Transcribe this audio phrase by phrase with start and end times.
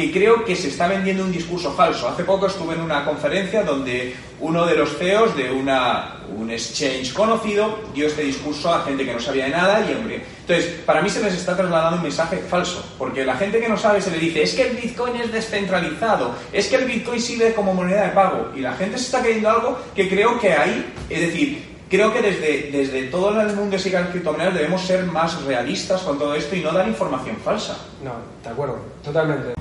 [0.00, 2.08] que creo que se está vendiendo un discurso falso.
[2.08, 7.12] Hace poco estuve en una conferencia donde uno de los CEOs de una, un exchange
[7.12, 10.24] conocido dio este discurso a gente que no sabía de nada y hombre.
[10.40, 13.76] Entonces, para mí se les está trasladando un mensaje falso, porque la gente que no
[13.76, 17.52] sabe se le dice, es que el Bitcoin es descentralizado, es que el Bitcoin sirve
[17.52, 20.94] como moneda de pago, y la gente se está creyendo algo que creo que ahí,
[21.10, 25.42] es decir, creo que desde, desde todo el mundo de las criptomonedas debemos ser más
[25.42, 27.76] realistas con todo esto y no dar información falsa.
[28.02, 28.12] No,
[28.42, 29.59] de acuerdo, totalmente.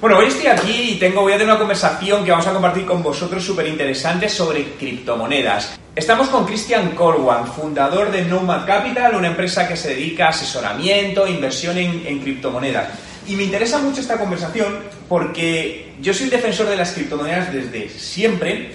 [0.00, 2.86] Bueno, hoy estoy aquí y tengo, voy a tener una conversación que vamos a compartir
[2.86, 5.78] con vosotros súper interesante sobre criptomonedas.
[5.94, 11.26] Estamos con Christian Corwan, fundador de Nomad Capital, una empresa que se dedica a asesoramiento
[11.26, 12.88] e inversión en, en criptomonedas.
[13.26, 18.72] Y me interesa mucho esta conversación porque yo soy defensor de las criptomonedas desde siempre,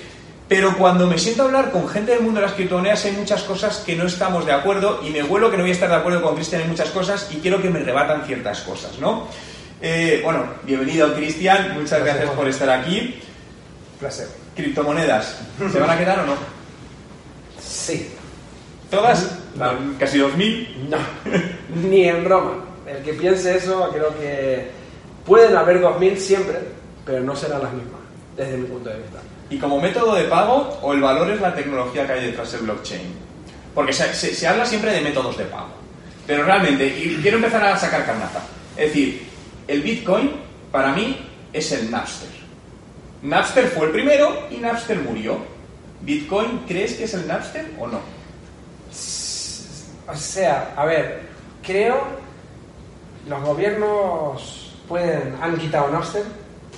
[0.47, 3.43] pero cuando me siento a hablar con gente del mundo de las criptomonedas hay muchas
[3.43, 5.95] cosas que no estamos de acuerdo y me vuelo que no voy a estar de
[5.95, 9.27] acuerdo con Cristian en muchas cosas y quiero que me rebatan ciertas cosas, ¿no?
[9.81, 13.19] Eh, bueno, bienvenido Cristian, muchas gracias, por estar aquí.
[13.99, 14.27] Placer.
[14.55, 16.35] Criptomonedas, ¿se van a quedar o no?
[17.59, 18.11] Sí.
[18.91, 19.39] ¿Todas?
[19.55, 19.97] No.
[19.99, 20.89] ¿Casi 2.000?
[20.89, 20.97] No,
[21.89, 22.65] ni en Roma.
[22.85, 24.69] El que piense eso, creo que
[25.25, 26.59] pueden haber 2.000 siempre,
[27.03, 27.99] pero no serán las mismas,
[28.37, 29.19] desde mi punto de vista.
[29.49, 32.61] ¿Y como método de pago o el valor es la tecnología que hay detrás del
[32.61, 33.13] blockchain?
[33.73, 35.69] Porque se, habla siempre de métodos de pago.
[36.25, 38.39] Pero realmente, y quiero empezar a sacar carnaza.
[38.75, 39.27] Es decir,
[39.67, 40.31] el Bitcoin
[40.71, 41.17] para mí
[41.53, 42.29] es el Napster.
[43.21, 45.37] Napster fue el primero y Napster murió.
[46.01, 47.99] ¿Bitcoin crees que es el Napster o no?
[50.07, 51.21] O sea, a ver,
[51.63, 52.03] creo
[53.27, 56.23] los gobiernos pueden han quitado Napster,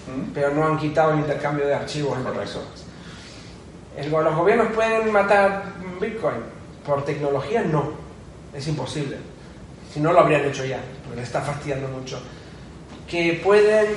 [0.07, 0.31] ¿Mm?
[0.33, 2.85] pero no han quitado el intercambio de archivos entre personas.
[3.97, 5.63] El- los gobiernos pueden matar
[5.99, 6.37] Bitcoin
[6.85, 7.91] por tecnología, no,
[8.53, 9.17] es imposible.
[9.93, 12.19] Si no lo habrían hecho ya, porque les está fastidiando mucho.
[13.07, 13.87] Que pueden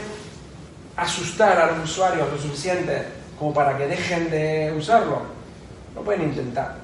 [0.97, 3.05] asustar a los usuarios lo suficiente
[3.39, 5.23] como para que dejen de usarlo,
[5.95, 6.77] lo pueden intentar.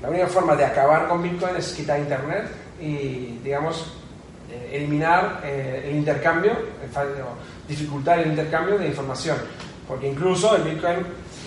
[0.00, 2.50] La única forma de acabar con Bitcoin es quitar Internet
[2.80, 3.92] y, digamos,
[4.50, 6.90] eh, eliminar eh, el intercambio, el
[7.68, 9.36] dificultar el intercambio de información.
[9.88, 10.98] Porque incluso el Bitcoin,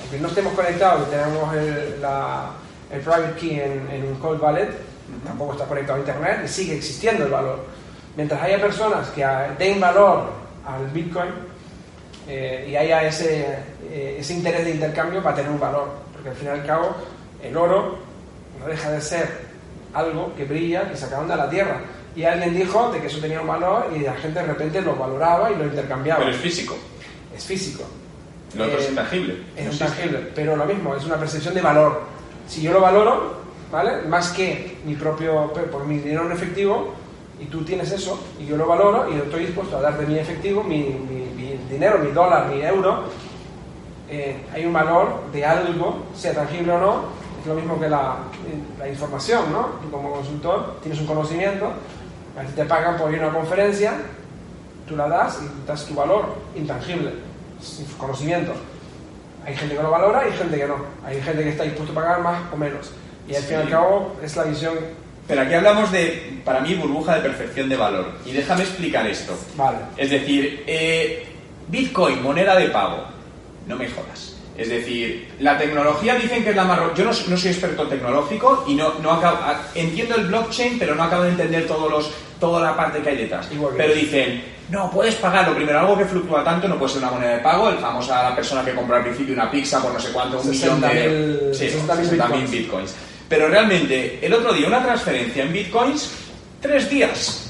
[0.01, 2.51] aunque no estemos conectados y tenemos el, la-
[2.91, 4.69] el private key en, en un cold wallet,
[5.25, 7.65] tampoco está conectado a Internet y sigue existiendo el valor.
[8.15, 10.29] Mientras haya personas que ah, den valor
[10.65, 11.29] al Bitcoin
[12.27, 15.89] eh, y haya ese, eh, ese interés de intercambio, va a tener un valor.
[16.13, 16.95] Porque al fin y al cabo,
[17.43, 17.97] el oro
[18.59, 19.27] no deja de ser
[19.93, 21.79] algo que brilla, que sacaron de la tierra.
[22.15, 24.95] Y alguien dijo de que eso tenía un valor y la gente de repente lo
[24.95, 26.19] valoraba y lo intercambiaba.
[26.21, 26.75] Pero es físico.
[27.35, 27.83] Es físico.
[28.55, 29.37] Lo otro es Eh, intangible.
[29.57, 32.01] Es No intangible, pero lo mismo, es una percepción de valor.
[32.47, 33.33] Si yo lo valoro,
[33.71, 34.03] ¿vale?
[34.07, 36.93] Más que mi propio, por mi dinero en efectivo,
[37.37, 40.17] y tú tienes eso, y yo lo valoro, y yo estoy dispuesto a darte mi
[40.17, 43.03] efectivo, mi, mi- mi dinero, mi dólar, mi euro,
[44.09, 46.95] eh, hay un valor de algo, sea tangible o no,
[47.41, 48.17] es lo mismo que la,
[48.79, 49.67] la información, ¿no?
[49.81, 51.73] Tú como consultor tienes un conocimiento,
[52.37, 53.93] a ti te pagan por ir a una conferencia,
[54.87, 57.11] tú la das y das tu valor intangible,
[57.97, 58.53] conocimiento.
[59.45, 60.75] Hay gente que lo valora y gente que no.
[61.05, 62.91] Hay gente que está dispuesto a pagar más o menos.
[63.27, 63.71] Y al fin y al Sí.
[63.71, 64.73] cabo es la visión.
[65.27, 68.11] Pero aquí hablamos de, para mí, burbuja de percepción de valor.
[68.25, 69.37] Y déjame explicar esto.
[69.55, 69.77] Vale.
[69.97, 71.27] Es decir, eh,
[71.67, 73.03] Bitcoin, moneda de pago.
[73.67, 74.33] No me jodas.
[74.57, 76.79] Es decir, la tecnología dicen que es la más...
[76.95, 79.39] Yo no, no soy experto tecnológico y no, no acabo-
[79.75, 83.17] entiendo el blockchain, pero no acabo de entender todos los, toda la parte que hay
[83.17, 83.49] detrás.
[83.77, 85.55] Pero dicen, no, puedes pagarlo.
[85.55, 87.69] Primero, algo que fluctúa tanto no puede ser una moneda de pago.
[87.69, 90.49] El famoso la persona que compró al principio una pizza por no sé cuánto, un
[90.49, 91.51] millón de...
[91.51, 92.51] 60.000 Sí, 60.000 60.000 bitcoins.
[92.51, 92.95] bitcoins.
[93.29, 96.11] Pero realmente, el otro día una transferencia en bitcoins,
[96.61, 97.41] tres días.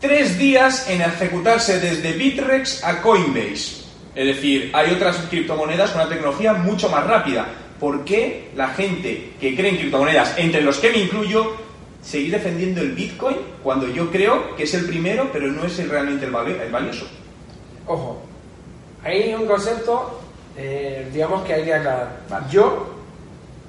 [0.00, 3.80] Tres días en ejecutarse desde Bitrex a Coinbase.
[4.14, 7.46] Es decir, hay otras criptomonedas con una tecnología mucho más rápida.
[7.78, 11.54] ¿Por qué la gente que cree en criptomonedas, entre los que me incluyo,
[12.02, 15.90] seguir defendiendo el Bitcoin cuando yo creo que es el primero, pero no es el-
[15.90, 17.06] realmente el, vali- el valioso?
[17.86, 18.20] Ojo,
[19.04, 20.20] hay un concepto,
[20.56, 22.20] eh, digamos que hay que aclarar.
[22.50, 22.86] Yo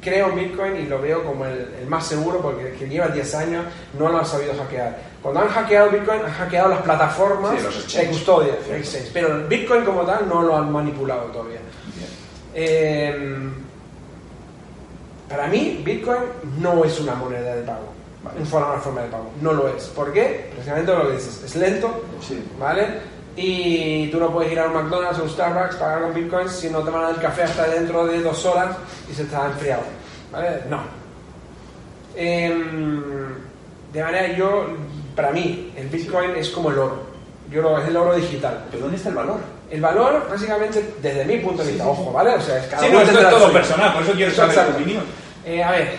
[0.02, 3.36] creo en Bitcoin y lo veo como el, el más seguro porque que lleva 10
[3.36, 3.66] años
[4.00, 5.12] no lo han sabido hackear.
[5.22, 7.54] Cuando han hackeado Bitcoin, han hackeado las plataformas
[7.88, 8.54] Sí, de custodia,
[9.14, 11.60] pero el Bitcoin como tal no lo han manipulado todavía.
[12.56, 13.38] Eh,
[15.30, 16.20] para mí, Bitcoin
[16.60, 17.94] no es una moneda de pago.
[18.46, 19.32] Forma, una forma de pago.
[19.42, 19.86] No lo es.
[19.86, 20.50] ¿Por qué?
[20.54, 21.42] Precisamente lo que dices.
[21.44, 22.44] Es lento, Sí.
[22.60, 23.12] ¿vale?
[23.34, 26.70] y tú no puedes ir a un McDonald's o un Starbucks, pagar con bitcoins si
[26.70, 28.76] no te van a dar el café hasta dentro de dos horas
[29.10, 29.84] y se está enfriado.
[30.34, 30.64] ¿Vale?
[30.70, 30.82] No.
[32.16, 33.02] Em,
[33.94, 34.68] de manera yo,
[35.16, 37.04] para mí, el bitcoin es como el oro.
[37.50, 38.66] Yo lo, es el oro digital.
[38.70, 39.38] ¿Pero dónde está el valor?
[39.70, 42.32] El valor, básicamente, desde mi punto de vista, ojo, ¿vale?
[42.36, 44.66] O sea, es cada Sí, uno no, esto es todo personal, por eso quiero saber
[44.68, 45.04] tu opinión.
[45.46, 45.92] Eh, a ver,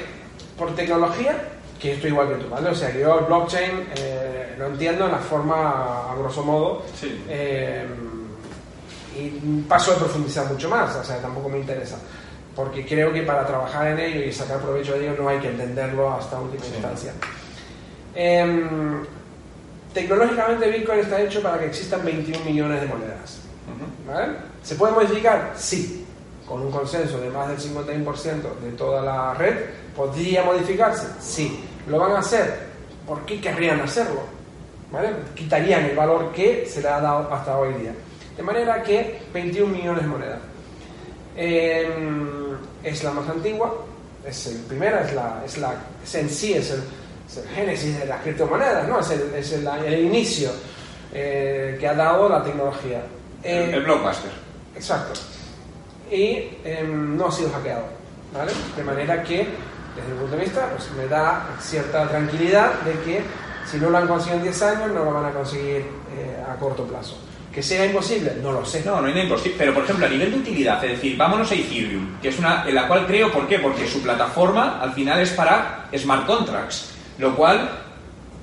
[0.58, 1.34] por tecnología,
[1.82, 2.70] que estoy igual que tú, ¿vale?
[2.70, 6.82] O sea, que yo el blockchain eh, lo entiendo en la forma, a grosso modo,
[6.98, 7.24] Sí.
[7.28, 7.84] eh,
[9.18, 9.28] y
[9.68, 11.98] paso a profundizar mucho más, o sea, tampoco me interesa.
[12.54, 15.48] Porque creo que para trabajar en ello y sacar provecho de ello no hay que
[15.48, 16.70] entenderlo hasta última Sí.
[16.74, 17.12] instancia.
[18.14, 19.04] Em,
[19.92, 23.40] tecnológicamente Bitcoin está hecho para que existan 21 millones de monedas.
[24.06, 24.34] ¿Vale?
[24.62, 25.52] ¿Se puede modificar?
[25.56, 26.06] Sí.
[26.46, 29.54] Con un consenso de más del 51% de toda la red,
[29.96, 31.06] ¿podría modificarse?
[31.20, 31.64] Sí.
[31.86, 32.72] ¿Lo van a hacer?
[33.06, 34.22] ¿Por qué querrían hacerlo?
[34.90, 35.10] ¿Vale?
[35.34, 37.92] Quitarían el valor que se le ha dado hasta hoy día.
[38.36, 40.38] De manera que 21 millones de monedas.
[41.36, 41.88] Eh,
[42.84, 43.74] es la más antigua,
[44.26, 46.82] es el primera, es, la, es, la, es en sí, es el,
[47.28, 49.00] es el génesis de las criptomonedas, ¿no?
[49.00, 50.50] es el, es el, el inicio
[51.12, 53.02] eh, que ha dado la tecnología.
[53.42, 54.30] Eh, El, el blockbuster.
[54.76, 55.20] Exacto.
[56.10, 57.84] Y em, no ha sido hackeado,
[58.34, 58.52] ¿vale?
[58.76, 59.46] De manera que,
[59.94, 63.22] desde mi punto de vista, pues me da cierta tranquilidad de que
[63.70, 65.86] si no lo han conseguido en 10 años, no lo van a conseguir
[66.16, 67.18] eh, a corto plazo.
[67.52, 68.36] ¿Que sea imposible?
[68.42, 68.82] No lo sé.
[68.84, 69.56] No, no nada imposible.
[69.58, 72.66] Pero, por ejemplo, a nivel de utilidad, es decir, vámonos a Ethereum, que es una
[72.66, 73.58] en la cual creo, ¿por qué?
[73.58, 77.70] Porque su plataforma al final es para smart contracts, lo cual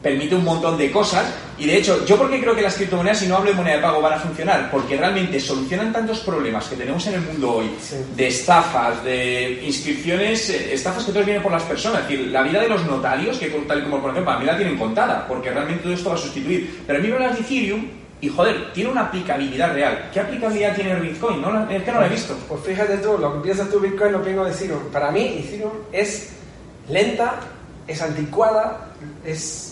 [0.04, 1.26] permite un montón de cosas.
[1.60, 3.76] Y de hecho, ¿yo por qué creo que las criptomonedas, si no hablo de moneda
[3.76, 4.72] de pago, van a funcionar?
[4.72, 7.98] Porque realmente solucionan tantos problemas que tenemos en el mundo hoy, Sí.
[8.16, 12.02] de estafas, de inscripciones, eh, estafas que todos vienen por las personas.
[12.04, 14.46] Es decir, la vida de los notarios, que tal y como por ejemplo, a mí
[14.46, 16.82] la tienen contada, porque realmente todo esto va a sustituir.
[16.88, 17.86] Pero a mí me hablas de Ethereum
[18.22, 20.10] y joder, tiene una aplicabilidad real.
[20.14, 21.42] ¿Qué aplicabilidad tiene el Bitcoin?
[21.42, 22.36] No, es que no la he visto.
[22.48, 24.84] Pues fíjate tú, lo que piensas tú Bitcoin lo pienso de Ethereum.
[24.92, 26.30] Para mí Ethereum es
[26.90, 27.36] lenta,
[27.88, 28.92] es anticuada,
[29.26, 29.69] es,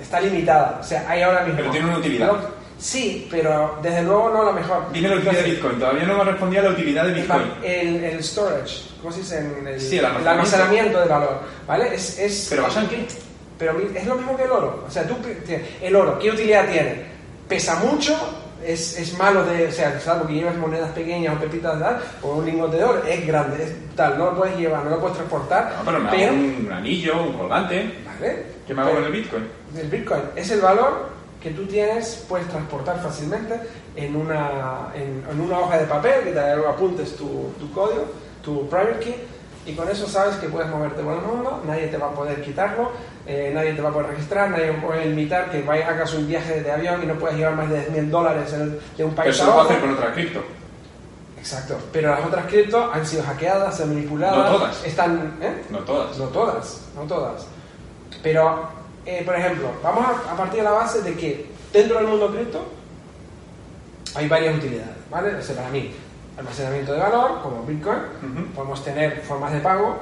[0.00, 0.78] está limitada.
[0.80, 1.56] O sea, hay ahora mismo...
[1.58, 2.32] Pero tiene una utilidad.
[2.78, 4.90] Sí, pero desde luego no la mejor.
[4.92, 5.78] Dime la utilidad de Bitcoin.
[5.78, 7.42] Todavía no me ha respondido a la utilidad de Bitcoin.
[7.62, 9.38] El, el storage, ¿cómo se dice?
[9.38, 10.30] En el, Sí, el almacenamiento.
[10.30, 11.94] almacenamiento de valor, ¿vale?
[11.94, 13.06] Es, es, ¿Pero basado en qué?
[13.58, 14.84] pero es lo mismo que el oro.
[14.88, 15.14] O sea, tú,
[15.80, 17.04] el oro, ¿qué utilidad tiene?
[17.48, 18.16] Pesa mucho,
[18.64, 22.00] es, es malo de, o sea, salvo que lleves monedas pequeñas o pepitas de tal,
[22.22, 24.98] o un lingote de oro, es grande, es tal, no lo puedes llevar, no lo
[24.98, 27.94] puedes transportar, No, pero me hago un anillo, un colgante.
[28.04, 28.42] ¿vale?
[28.66, 29.44] ¿Qué me hago Pero- con el Bitcoin?
[29.76, 31.10] El Bitcoin es el valor
[31.42, 33.58] que tú tienes, puedes transportar fácilmente
[33.96, 38.04] en una, en, en una hoja de papel, que te apuntes tu, tu código,
[38.42, 39.16] tu private key,
[39.66, 42.42] y con eso sabes que puedes moverte por el mundo, nadie te va a poder
[42.42, 42.90] quitarlo,
[43.26, 46.62] eh, nadie te va a poder registrar, nadie puede limitar que vayas hagas un viaje
[46.62, 48.52] de avión y no puedes llevar más de 10 mil dólares
[48.96, 49.64] de un país eso a lo otro.
[49.70, 50.40] hacer con otra cripto.
[51.38, 54.84] Exacto, pero las otras cripto han sido hackeadas, han manipulado, No todas.
[54.84, 55.38] están...
[55.40, 55.62] ¿eh?
[55.70, 56.16] No todas.
[56.18, 57.46] No todas, no todas.
[58.22, 58.68] Pero,
[59.06, 62.30] eh, por ejemplo, vamos a, a partir de la base de que dentro del mundo
[62.32, 62.64] cripto
[64.14, 65.34] hay varias utilidades, ¿vale?
[65.34, 65.92] O sea, para mí,
[66.36, 67.98] almacenamiento de valor, como Bitcoin,
[68.54, 70.00] podemos tener formas de pago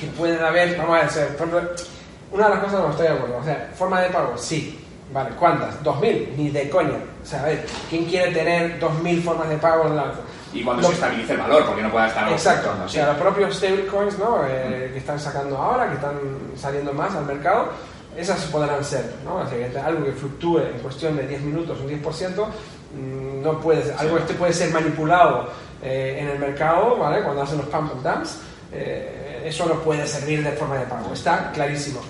[0.00, 1.60] que pueden haber, vamos a ejemplo,
[2.32, 4.80] una de las cosas no estoy de acuerdo, o sea, forma de pago, sí,
[5.12, 5.80] vale, ¿cuántas?
[5.82, 6.36] ¿2.000?
[6.36, 6.98] Ni de coña.
[7.22, 10.12] O sea, a ver, ¿quién quiere tener 2.000 formas de pago en la...
[10.52, 13.16] Y cuando Lo- se estabilice el valor, porque no pueda estar Exacto, o sea, los
[13.16, 14.44] propios stablecoins ¿no?
[14.46, 16.18] Eh, que están sacando ahora, que están
[16.56, 17.68] saliendo más al mercado,
[18.16, 19.36] esas podrán ser, ¿no?
[19.36, 23.58] O sea, que algo que fluctúe en cuestión de 10 minutos, un 10%, mm, no
[23.60, 25.48] puede ser, algo este puede ser manipulado
[25.82, 27.22] eh, en el mercado, ¿vale?
[27.22, 28.38] Cuando hacen los pump and dumps,
[28.72, 32.00] eh, eso no puede servir de forma de pago, está clarísimo.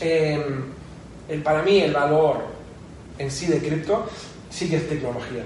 [0.00, 0.44] Eh,
[1.28, 2.38] el, para mí el valor
[3.18, 4.08] en sí de cripto
[4.50, 5.44] sí que es tecnología.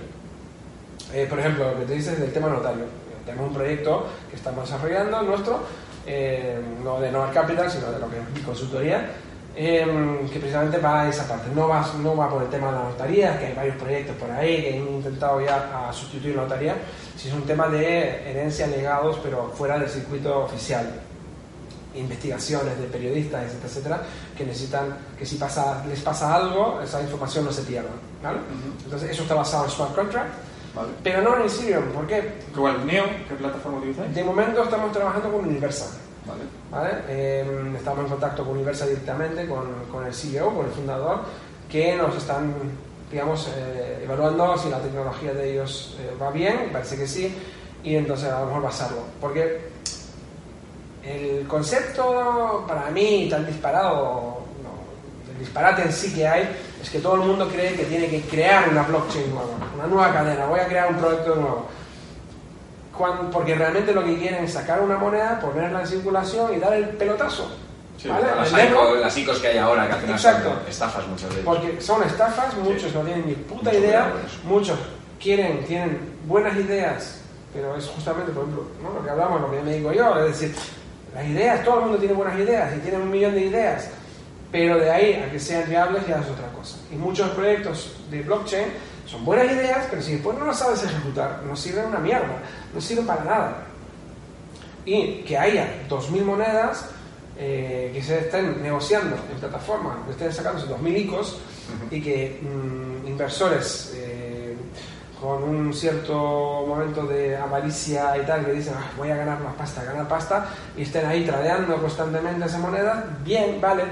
[1.14, 2.86] Eh, por ejemplo, lo que te dices del tema notario.
[3.24, 5.60] Tenemos un proyecto que estamos desarrollando nuestro,
[6.04, 9.10] eh, no de Nova Capital, sino de lo que es mi consultoría,
[9.54, 9.86] eh,
[10.32, 11.50] que precisamente va a esa parte.
[11.54, 14.28] No va, no va por el tema de la notaría, que hay varios proyectos por
[14.32, 16.74] ahí que han intentado ya a sustituir la notaría,
[17.16, 20.84] sino es un tema de herencia, legados, pero fuera del circuito oficial
[21.94, 24.02] investigaciones de periodistas, etcétera, etcétera,
[24.36, 27.90] que necesitan que si pasa, les pasa algo, esa información no se pierda.
[28.20, 28.38] ¿vale?
[28.38, 28.84] Ujú.
[28.84, 30.34] Entonces, eso está basado en smart contract,
[30.74, 30.88] Vale.
[31.02, 31.84] pero no en Ethereum.
[31.92, 32.32] ¿Por qué?
[32.54, 32.84] ¿Cuál?
[32.86, 33.04] ¿Neo?
[33.28, 34.14] ¿Qué plataforma utilizáis?
[34.14, 35.88] De momento estamos trabajando con Universal.
[36.26, 36.42] Vale.
[36.70, 37.04] ¿vale?
[37.08, 41.20] Eh, estamos en contacto con Universal directamente, con, con el CEO, con el fundador,
[41.70, 42.54] que nos están,
[43.10, 47.34] digamos, eh, evaluando si la tecnología de ellos eh, va bien, parece que sí,
[47.82, 49.02] y entonces a lo mejor basarlo.
[49.20, 49.68] Porque
[51.04, 56.48] el concepto, para mí, tan disparado, no, el disparate en sí que hay,
[56.84, 60.12] es que todo el mundo cree que tiene que crear una blockchain nueva, una nueva
[60.12, 61.66] cadena, voy a crear un proyecto nuevo.
[62.94, 66.74] Cuando, porque realmente lo que quieren es sacar una moneda, ponerla en circulación y dar
[66.74, 67.50] el pelotazo.
[67.96, 68.26] Sí, ¿vale?
[68.36, 70.48] las, ICO, las ICOs que hay ahora, que al final Exacto.
[70.50, 71.42] son estafas muchas ellas.
[71.44, 74.12] porque son estafas, muchos no tienen ni puta Mucho idea,
[74.44, 74.78] muchos
[75.18, 77.22] quieren, tienen buenas ideas,
[77.54, 78.92] pero es justamente, por ejemplo, ¿no?
[78.92, 80.54] lo que hablamos, lo que me digo yo, es decir,
[81.14, 83.88] las ideas, todo el mundo tiene buenas ideas y tiene un millón de ideas,
[84.54, 86.76] pero de ahí a que sean viables ya es otra cosa.
[86.92, 88.66] Y muchos proyectos de blockchain
[89.04, 92.38] son buenas ideas, pero si después no las sabes ejecutar, no sirven una mierda,
[92.72, 93.66] no sirven para nada.
[94.84, 96.88] Y que haya 2.000 monedas
[97.36, 101.36] eh, que se estén negociando en plataformas, que estén sacándose 2.000 ICOs
[101.90, 104.54] y que mm, inversores eh,
[105.20, 109.54] con un cierto momento de avaricia y tal, que dicen "Ah, voy a ganar más
[109.54, 110.46] pasta, ganar pasta,
[110.76, 113.82] y estén ahí tradeando constantemente esa moneda, bien, vale,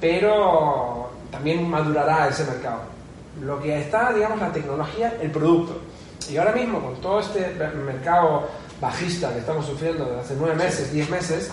[0.00, 2.80] pero también madurará ese mercado.
[3.42, 5.78] Lo que está, digamos, la tecnología, el producto.
[6.30, 7.40] Y ahora mismo, con todo este
[7.84, 8.48] mercado
[8.80, 11.50] bajista que estamos sufriendo desde hace nueve meses, diez meses,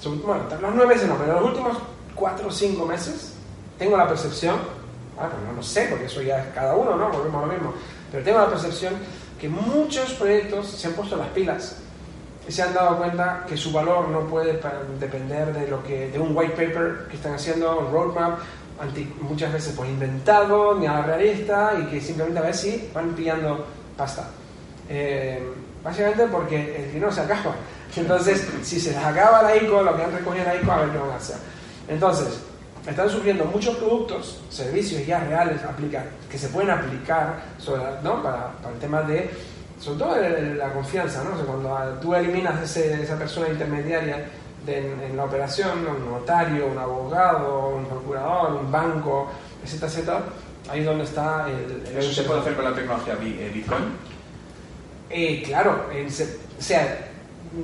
[0.00, 1.76] son- bueno, los nueve meses no, pero los últimos
[2.14, 3.34] cuatro o cinco meses,
[3.78, 4.56] tengo la percepción,
[5.18, 7.10] ah, no lo sé, porque eso ya es cada uno, ¿no?
[7.10, 7.72] Volvemos a lo mismo,
[8.10, 8.94] pero tengo la percepción
[9.40, 11.76] que muchos proyectos se han puesto las pilas
[12.52, 14.60] se han dado cuenta que su valor no puede
[15.00, 18.38] depender de lo que de un white paper que están haciendo, un roadmap,
[19.20, 23.10] muchas veces pues inventado, ni a la realista, y que simplemente a ver si van
[23.14, 24.28] pillando pasta.
[24.88, 25.42] Eh,
[25.82, 27.54] básicamente porque el dinero se acaba.
[27.96, 30.90] Entonces, si se les acaba la ICO, lo que han recogido la ICO, a ver
[30.90, 31.36] qué van a hacer.
[31.88, 32.28] Entonces,
[32.86, 38.22] están surgiendo muchos productos, servicios ya reales aplica- que se pueden aplicar sobre, ¿no?
[38.22, 39.30] para, para el tema de,
[39.78, 40.16] sobre todo
[40.56, 41.34] la confianza, ¿no?
[41.34, 44.26] O sea, cuando tú eliminas ese- esa persona intermediaria
[44.64, 49.30] de- en, en la operación, un notario, un abogado, un procurador, un banco,
[49.64, 50.20] etcétera, etcétera,
[50.70, 51.86] ahí es donde está el...
[51.88, 53.84] el- ¿Eso se puede hacer con la tecnología eh, Bitcoin?
[55.10, 56.98] Eh, claro, en se- o sea,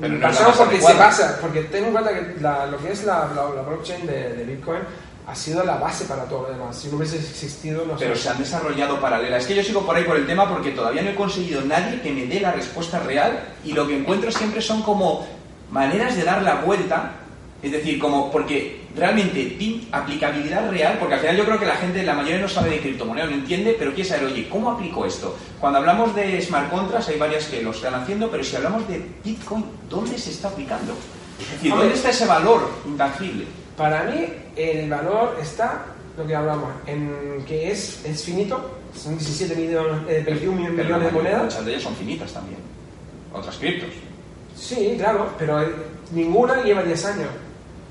[0.00, 1.06] Pero no más porque se adecuada.
[1.10, 4.34] basa, porque ten en cuenta que la- lo que es la, la- la blockchain de,
[4.34, 4.80] de Bitcoin
[5.26, 6.76] ha sido la base para todo lo demás.
[6.76, 8.04] Si no hubiese existido, no sé.
[8.06, 9.42] Pero se han desarrollado paralelas.
[9.42, 12.00] Es que yo sigo por ahí por el tema porque todavía no he conseguido nadie
[12.00, 15.26] que me dé la respuesta real y lo que encuentro siempre son como
[15.70, 17.12] maneras de dar la vuelta.
[17.62, 19.56] Es decir, como porque realmente
[19.92, 22.80] aplicabilidad real, porque al final yo creo que la gente, la mayoría no sabe de
[22.80, 25.36] criptomonedas, no entiende, pero quiere saber, oye, ¿cómo aplico esto?
[25.60, 29.06] Cuando hablamos de smart contracts hay varias que lo están haciendo, pero si hablamos de
[29.24, 30.92] Bitcoin, ¿dónde se está aplicando?
[31.40, 31.70] Es decir.
[31.70, 33.46] ¿dónde está ese valor intangible?
[33.76, 39.54] Para mí, el valor está, lo que hablamos, en que es, es finito, son 17
[39.56, 41.42] millones, eh, 21 Pero millones la de monedas.
[41.44, 42.58] Muchas de ellas son finitas también.
[43.32, 43.88] Otras criptos.
[44.56, 45.64] Sí, claro, pero
[46.12, 47.28] ninguna lleva 10 años.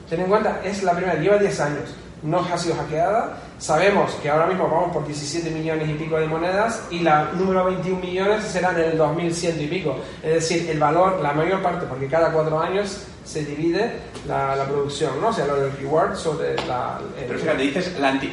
[0.10, 1.96] Ten en cuenta, es la primera, lleva 10 años.
[2.22, 3.42] No ha sido hackeada.
[3.62, 7.64] Sabemos que ahora mismo vamos por 17 millones y pico de monedas y la número
[7.66, 9.98] 21 millones será en el 2100 y pico.
[10.24, 14.66] Es decir, el valor, la mayor parte, porque cada cuatro años se divide la, la
[14.66, 15.28] producción, ¿no?
[15.28, 17.00] O sea, lo del reward sobre la...
[17.20, 18.32] el- Pero fíjate, dices, la anti-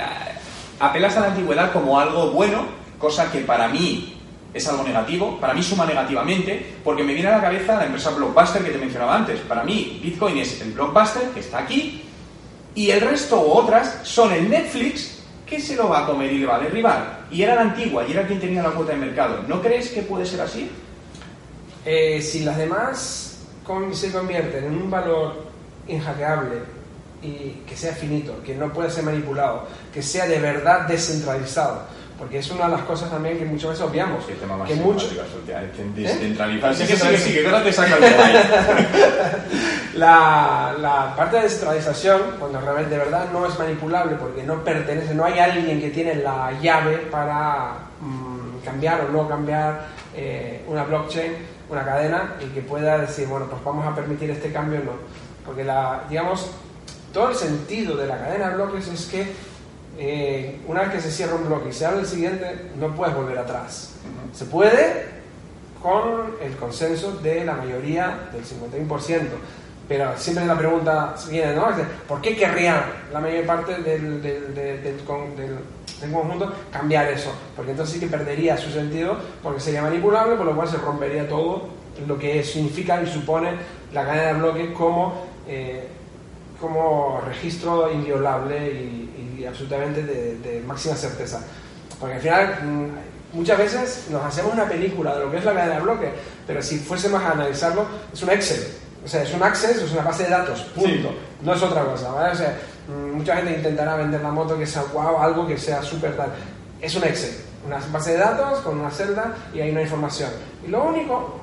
[0.81, 2.65] apelas a la antigüedad como algo bueno,
[2.99, 4.19] cosa que para mí
[4.55, 8.09] es algo negativo, para mí suma negativamente, porque me viene a la cabeza la empresa
[8.13, 9.41] Blockbuster que te mencionaba antes.
[9.41, 12.03] Para mí, Bitcoin es el Blockbuster que está aquí,
[12.75, 15.18] y el resto u otras son el Netflix
[15.49, 17.27] que se lo va a comer y le va a derribar.
[17.31, 19.43] Y era la antigua, y era quien tenía la cuota de mercado.
[19.49, 20.71] ¿No crees que puede ser así?
[21.85, 23.39] Eh, si las demás
[23.93, 25.45] se convierten en un valor
[25.87, 26.63] inhackeable
[27.23, 31.83] y que sea finito, que no pueda ser manipulado, que sea de verdad descentralizado,
[32.19, 34.75] porque es una de las cosas también que muchas veces obviamos, Qué tema más que
[34.75, 36.75] mucho, ¿Eh?
[36.75, 38.03] Sí, que sí, sí, que te saca el
[39.99, 45.15] la, la parte de descentralización, cuando realmente de verdad no es manipulable porque no pertenece,
[45.15, 50.83] no hay alguien que tiene la llave para mm, cambiar o no cambiar eh, una
[50.83, 51.33] blockchain,
[51.71, 54.93] una cadena, y que pueda decir, bueno, pues vamos a permitir este cambio o no.
[55.47, 56.51] Porque, la, digamos,
[57.13, 59.33] todo el sentido de la cadena de bloques es que
[59.99, 63.15] eh, una vez que se cierra un bloque y se abre el siguiente, no puedes
[63.15, 63.95] volver atrás.
[64.33, 65.19] Se puede
[65.83, 69.21] con el consenso de la mayoría del 51%.
[69.89, 71.67] Pero siempre la pregunta viene, ¿no?
[72.07, 74.97] ¿Por qué querría la mayor parte del, del, del- del
[76.13, 77.33] conjunto cambiar eso?
[77.57, 81.27] Porque entonces sí que perdería su sentido, porque sería manipulable, por lo cual se rompería
[81.27, 81.69] todo
[82.07, 83.53] lo que significa y supone
[83.95, 85.89] la cadena de bloques como, eh,
[86.61, 89.08] como registro inviolable y,
[89.39, 91.41] y absolutamente de, de máxima certeza.
[92.01, 95.55] Porque al final, mm, muchas veces nos hacemos una película de lo que es la
[95.55, 96.11] cadena de bloques,
[96.47, 98.67] pero si fuésemos a analizarlo, es un Excel.
[99.05, 101.15] O sea, es un access, es una base de datos, punto.
[101.43, 102.33] No es otra cosa, ¿vale?
[102.33, 105.83] O sea, mm, mucha gente intentará vender la moto que sea wow, algo que sea
[105.83, 106.31] súper tal.
[106.81, 110.31] Es un Excel, una base de datos con una celda y ahí no hay información.
[110.67, 111.41] Y lo único,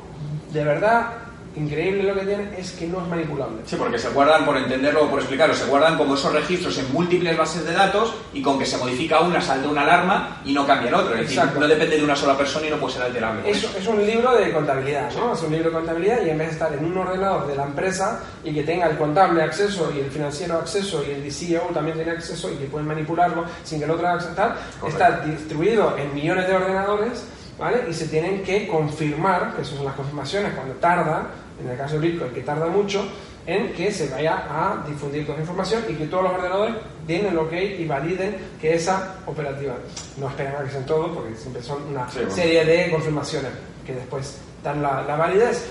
[0.52, 1.08] de verdad,
[1.56, 3.62] increíble lo que tiene es que no es manipulable.
[3.66, 6.92] Sí, porque se guardan, por entenderlo o por explicarlo, se guardan como esos registros en
[6.94, 10.66] múltiples bases de datos y con que se modifica una salta una alarma y no
[10.66, 11.16] cambia el otro.
[11.16, 13.50] Es decir, no depende de una sola persona y no puede ser alterable.
[13.50, 15.34] Eso, es un libro de contabilidad, ¿no?
[15.34, 17.64] Es un libro de contabilidad y en vez de estar en un ordenador de la
[17.64, 21.98] empresa y que tenga el contable acceso y el financiero acceso y el CEO también
[21.98, 24.56] tiene acceso y que pueden manipularlo sin que el otro haga tal,
[24.88, 27.24] está distribuido en millones de ordenadores
[27.58, 27.86] ¿vale?
[27.90, 31.28] Y se tienen que confirmar, que son las confirmaciones cuando tarda,
[31.62, 33.08] en el caso de Bitcoin, que tarda mucho,
[33.46, 37.26] en que se vaya a difundir toda la información y que todos los ordenadores den
[37.28, 39.76] el ok y validen que esa operativa.
[40.18, 43.52] No esperan a que sean todos, porque siempre son una serie de confirmaciones
[43.86, 45.66] que después dan la, validez.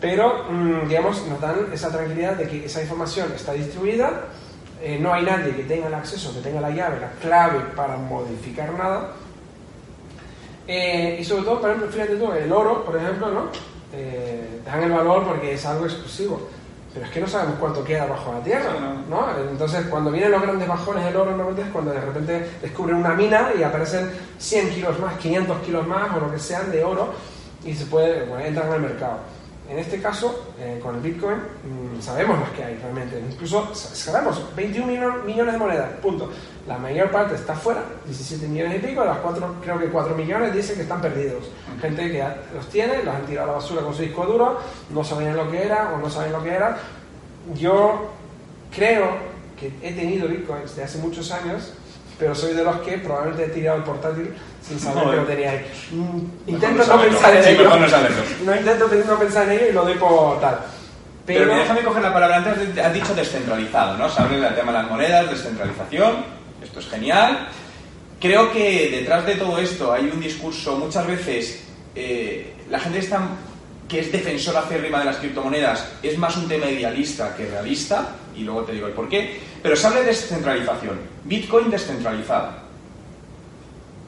[0.00, 4.26] Pero, mm, digamos, nos dan esa tranquilidad de que esa información está distribuida,
[4.82, 7.96] eh, no hay nadie que tenga el acceso, que tenga la llave, la clave para
[7.96, 9.12] modificar nada,
[10.72, 13.48] eh, y sobre todo, por ejemplo, fíjate tú, el oro, por ejemplo, ¿no?
[13.92, 16.48] Eh, dan el valor porque es algo exclusivo.
[16.92, 18.74] Pero es que no sabemos cuánto queda bajo la tierra,
[19.08, 19.26] ¿no?
[19.48, 23.14] Entonces, cuando vienen los grandes bajones del oro, normalmente es cuando de repente descubren una
[23.14, 27.14] mina y aparecen 100 kilos más, 500 kilos más o lo que sean de oro
[27.64, 29.18] y se puede, bueno, entrar en el mercado.
[29.70, 33.20] En este caso, eh, con el Bitcoin, mm, sabemos lo que hay realmente.
[33.20, 36.28] Incluso sabemos 21 millones de monedas, punto.
[36.66, 40.52] La mayor parte está fuera, 17 millones y pico, las cuatro, creo que 4 millones
[40.52, 41.44] dicen que están perdidos.
[41.80, 44.58] Gente que los tiene, los han tirado a la basura con su disco duro,
[44.90, 46.76] no sabían lo que era o no saben lo que era.
[47.54, 48.10] Yo
[48.74, 49.06] creo
[49.56, 51.74] que he tenido Bitcoin desde hace muchos años,
[52.20, 55.50] pero soy de los que probablemente he tirado el portátil sin saber que lo tenía
[55.52, 55.66] ahí.
[55.90, 57.70] Mm, intento no, pensar en ello.
[58.44, 60.60] No, intento no pensar en ello y lo doy por tal.
[61.24, 64.08] Pero, déjame coger la palabra antes, has dicho descentralizado, ¿no?
[64.08, 66.24] Se habla del tema de las monedas, descentralización,
[66.62, 67.48] esto es genial.
[68.20, 73.20] Creo que detrás de todo esto hay un discurso, muchas veces eh, la gente está,
[73.88, 78.42] que es defensora acérrima de las criptomonedas es más un tema idealista que realista, y
[78.42, 82.62] luego te digo el por qué, pero se habla de descentralización, Bitcoin descentralizada.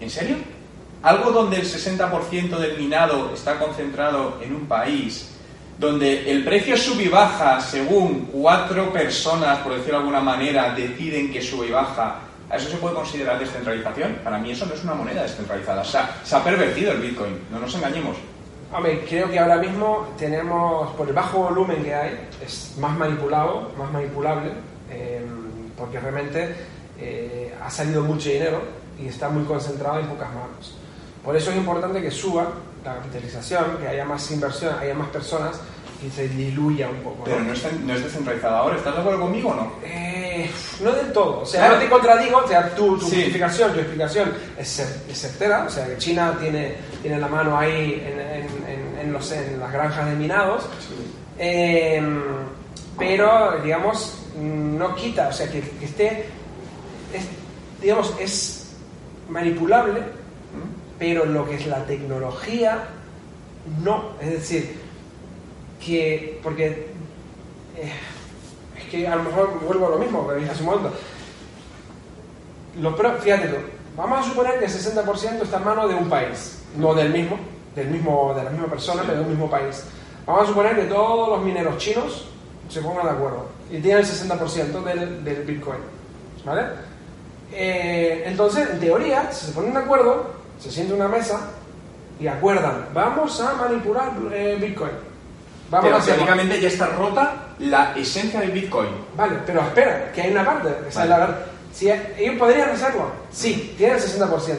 [0.01, 0.37] ¿En serio?
[1.03, 5.31] Algo donde el 60% del minado está concentrado en un país,
[5.79, 11.33] donde el precio sube y baja según cuatro personas, por decirlo de alguna manera, deciden
[11.33, 14.21] que sube y baja, ¿a eso se puede considerar descentralización?
[14.23, 15.83] Para mí eso no es una moneda descentralizada.
[15.83, 18.17] O sea, se ha pervertido el Bitcoin, no nos engañemos.
[18.73, 23.71] Hombre, creo que ahora mismo tenemos, por el bajo volumen que hay, es más manipulado,
[23.77, 24.51] más manipulable,
[24.91, 25.22] eh,
[25.83, 26.55] porque realmente
[27.01, 28.63] eh, ha salido mucho dinero
[29.03, 30.77] y está muy concentrado en pocas manos.
[31.25, 32.53] Por eso es importante que suba
[32.85, 35.61] la capitalización, que haya más inversión, haya más personas
[36.07, 37.25] y se diluya un poco.
[37.25, 39.73] Pero no, es descentralizado ahora, ¿estás de acuerdo conmigo o no?
[39.85, 40.49] Eh,
[40.81, 44.33] no del todo, o sea, no te contradigo, o sea, tu, tu justificación, tu explicación
[44.57, 49.13] es, es, certera, o sea, que China tiene, tiene la mano ahí en, en, en,
[49.13, 50.65] los, en las granjas de minados,
[51.39, 52.23] em,
[52.97, 56.27] pero, digamos, no quita, o sea, que, que esté,
[57.81, 58.75] digamos, es
[59.29, 60.03] manipulable,
[60.99, 62.85] pero lo que es la tecnología,
[63.83, 64.13] no.
[64.21, 64.79] Es decir,
[65.85, 66.93] que, porque
[67.77, 67.93] eh,
[68.79, 70.93] es que a lo mejor vuelvo a lo mismo que dije hace un momento.
[73.21, 73.57] fíjate tú,
[73.97, 77.39] vamos a suponer que el 60% está en manos de un país, no del mismo,
[77.75, 79.85] del mismo, de la misma persona, pero de un mismo país.
[80.27, 82.29] Vamos a suponer que todos los mineros chinos
[82.73, 85.81] se pongan de acuerdo y tienen el 60% del, del Bitcoin.
[86.45, 86.63] ¿Vale?
[87.53, 91.51] Eh, entonces, en teoría, si se ponen de acuerdo, se siente una mesa
[92.19, 94.93] y acuerdan, vamos a manipular eh, Bitcoin.
[95.71, 98.91] Vamos pero teóricamente ya está rota la esencia del Bitcoin.
[99.17, 100.69] Vale, pero espera, que hay una parte.
[101.73, 104.57] si ellos podrían hacerlo, sí, tienen el 60%.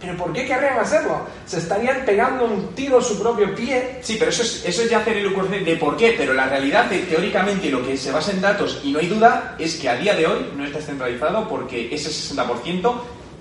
[0.00, 1.26] Pero ¿por qué querrían hacerlo?
[1.44, 3.98] Se estarían pegando un tiro en su propio pie.
[4.00, 6.90] Sí, pero eso es, eso es ya hacer el de por qué, pero la realidad,
[7.08, 10.14] teóricamente, lo que se basa en datos, y no hay duda, es que a día
[10.14, 12.94] de hoy no está descentralizado porque ese 60%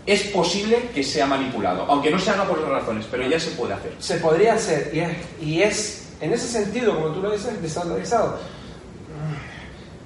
[0.05, 3.51] es posible que sea manipulado, aunque no se haga por otras razones, pero ya se
[3.51, 3.93] puede hacer.
[3.99, 8.37] Se podría hacer, y es, y es en ese sentido, como tú lo dices, descentralizado.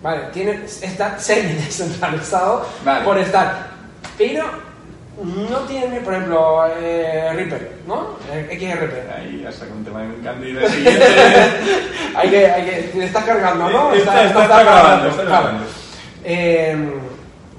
[0.04, 2.66] Vale, tiene, está semi-descentralizado
[3.06, 3.72] por estar.
[4.18, 4.73] Pero
[5.22, 8.18] no tiene, por ejemplo, eh, Reaper, ¿no?
[8.32, 9.16] Eh, XRP.
[9.16, 10.58] Ahí hasta con un tema de Candy
[12.16, 13.94] hay que, hay que, está cargando, ¿no?
[13.94, 15.66] Está, está, grabando, está grabando.
[16.24, 16.94] Eh,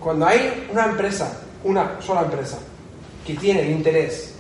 [0.01, 2.59] cuando hay una empresa, una sola empresa,
[3.25, 4.35] que tiene el interés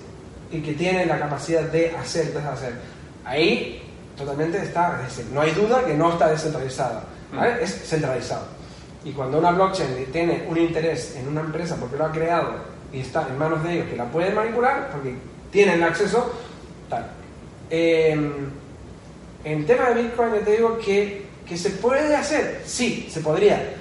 [0.50, 2.74] y que tiene la capacidad de hacer, deshacer,
[3.24, 3.80] ahí
[4.16, 7.62] totalmente está, es decir, no hay duda que no está descentralizada, ¿vale?
[7.62, 8.46] Es centralizado.
[9.04, 13.00] Y cuando una blockchain tiene un interés en una empresa porque lo ha creado y
[13.00, 15.14] está en manos de ellos que la pueden manipular, porque
[15.50, 16.32] tienen acceso,
[16.88, 17.10] tal.
[17.70, 18.16] Eh,
[19.44, 23.74] en tema de Bitcoin, yo te digo que, que se puede hacer, sí, se podría,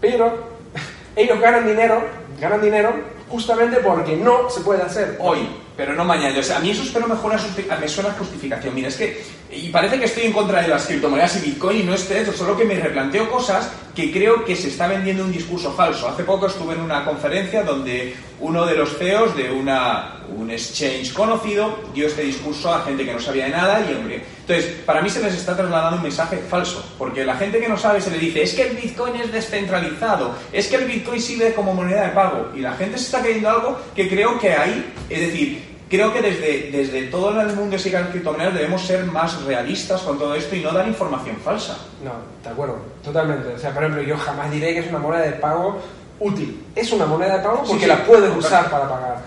[0.00, 0.50] pero
[1.16, 2.02] ellos ganan dinero,
[2.40, 2.94] ganan dinero
[3.28, 6.38] justamente porque no se puede hacer hoy, pero no mañana.
[6.38, 7.32] O sea, a mí eso espero mejor
[7.80, 8.74] me suena justificación.
[8.74, 11.82] Mira, es que, y parece que estoy en contra de las criptomonedas y Bitcoin y
[11.82, 15.32] no es eso, solo que me replanteo cosas que creo que se está vendiendo un
[15.32, 16.08] discurso falso.
[16.08, 21.12] Hace poco estuve en una conferencia donde uno de los CEOs de una, un exchange
[21.12, 24.22] conocido dio este discurso a gente que no sabía de nada y hombre.
[24.40, 27.76] Entonces, para mí se les está trasladando un mensaje falso, porque la gente que no
[27.76, 31.52] sabe se le dice, es que el Bitcoin es descentralizado, es que el Bitcoin sirve
[31.54, 34.92] como moneda de pago, y la gente se está creyendo algo que creo que ahí,
[35.08, 39.42] es decir, creo que desde, desde todo el mundo de las criptomonedas debemos ser más
[39.42, 41.76] realistas con todo esto y no dar información falsa.
[42.02, 43.48] No, de acuerdo, totalmente.
[43.48, 45.80] O sea, por ejemplo, yo jamás diré que es una moneda de pago
[46.20, 46.64] útil.
[46.76, 49.18] Es una moneda de pago porque la puedes usar para pagar.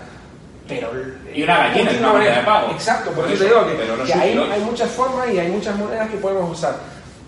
[0.66, 0.90] Pero
[1.34, 2.70] y una gallina es una moneda de pago.
[2.72, 3.66] Exacto, por, eso te digo
[4.06, 6.76] que, hay, hay, muchas formas y hay muchas monedas que podemos usar.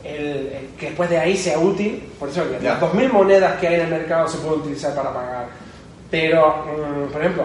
[0.02, 3.74] El, que después de ahí sea útil, por eso que las 2.000 monedas que hay
[3.74, 5.48] en el mercado se pueden utilizar para pagar.
[6.10, 7.44] Pero, mm, por ejemplo,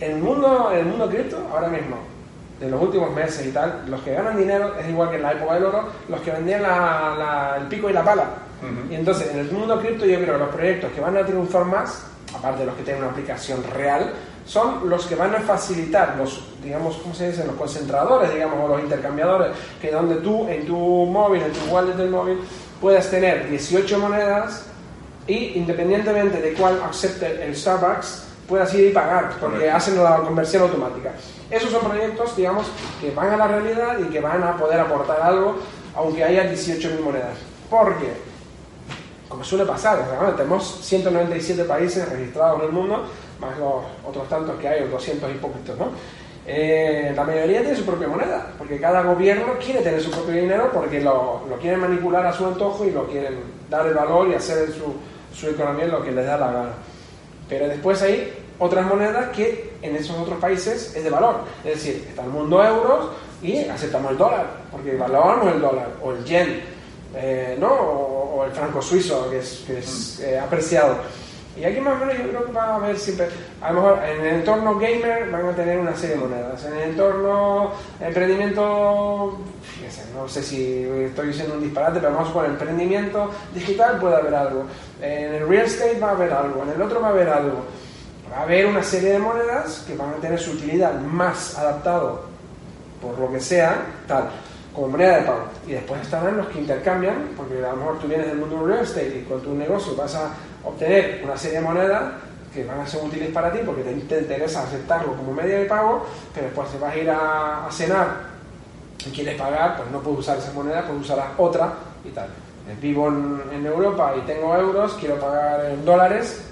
[0.00, 1.96] en el mundo, en el mundo cripto, ahora mismo,
[2.60, 5.32] de los últimos meses y tal, los que ganan dinero es igual que en la
[5.32, 6.62] época del oro, los que vendían
[7.60, 8.24] el pico y la pala.
[8.90, 11.64] Y entonces, en el mundo cripto, yo creo que los proyectos que van a triunfar
[11.64, 12.06] más,
[12.36, 14.12] aparte de los que tienen una aplicación real,
[14.44, 17.44] son los que van a facilitar los, digamos, ¿cómo se dice?
[17.44, 19.48] Los concentradores, digamos, o los intercambiadores,
[19.80, 22.38] que donde tú, en tu móvil, en tu wallet del móvil,
[22.80, 24.66] puedas tener 18 monedas
[25.26, 30.62] y independientemente de cuál acepte el Starbucks, puedas ir y pagar, porque hacen la conversión
[30.62, 31.12] automática.
[31.50, 32.66] Esos son proyectos, digamos,
[33.00, 35.56] que van a la realidad y que van a poder aportar algo,
[35.94, 37.36] aunque haya 18.000 monedas.
[37.68, 38.12] Porque,
[39.28, 39.98] como suele pasar,
[40.36, 43.04] tenemos 197 países registrados en el mundo,
[43.38, 45.90] más los otros tantos que hay, los 200 y poquitos, ¿no?
[46.50, 50.70] Eh, la mayoría tiene su propia moneda, porque cada gobierno quiere tener su propio dinero
[50.72, 54.34] porque lo, lo quieren manipular a su antojo y lo quieren dar el valor y
[54.34, 54.94] hacer su,
[55.36, 56.70] su economía lo que les da la gana.
[57.48, 61.40] Pero después hay otras monedas que en esos otros países es de valor.
[61.64, 63.10] Es decir, está el mundo euros
[63.42, 66.60] y aceptamos el dólar, porque valoramos el dólar, o el yen,
[67.14, 67.72] eh, ¿no?
[67.72, 70.96] O, el franco suizo, que es, que es eh, apreciado.
[71.58, 73.26] Y aquí más o menos yo creo que va a haber siempre,
[73.60, 76.72] a lo mejor en el entorno gamer van a tener una serie de monedas, en
[76.74, 79.38] el entorno emprendimiento,
[80.14, 84.64] no sé si estoy diciendo un disparate, pero vamos con emprendimiento digital puede haber algo,
[85.00, 87.64] en el real estate va a haber algo, en el otro va a haber algo.
[88.30, 92.28] Va a haber una serie de monedas que van a tener su utilidad más adaptado
[93.00, 94.28] por lo que sea, tal,
[94.74, 95.44] como moneda de pago.
[95.66, 98.84] Y después estarán los que intercambian, porque a lo mejor tú vienes del mundo real
[98.84, 100.30] estate y con tu negocio vas a
[100.64, 102.02] obtener una serie de monedas
[102.52, 106.06] que van a ser útiles para ti porque te, interesa aceptarlo como medio de pago,
[106.34, 108.37] pero después te vas a ir a, cenar
[109.06, 111.72] y quieres pagar, pues no puedes usar esa moneda, puedes usar otra
[112.04, 112.28] y tal.
[112.80, 116.42] Vivo en, en Europa y tengo euros, quiero pagar en dólares,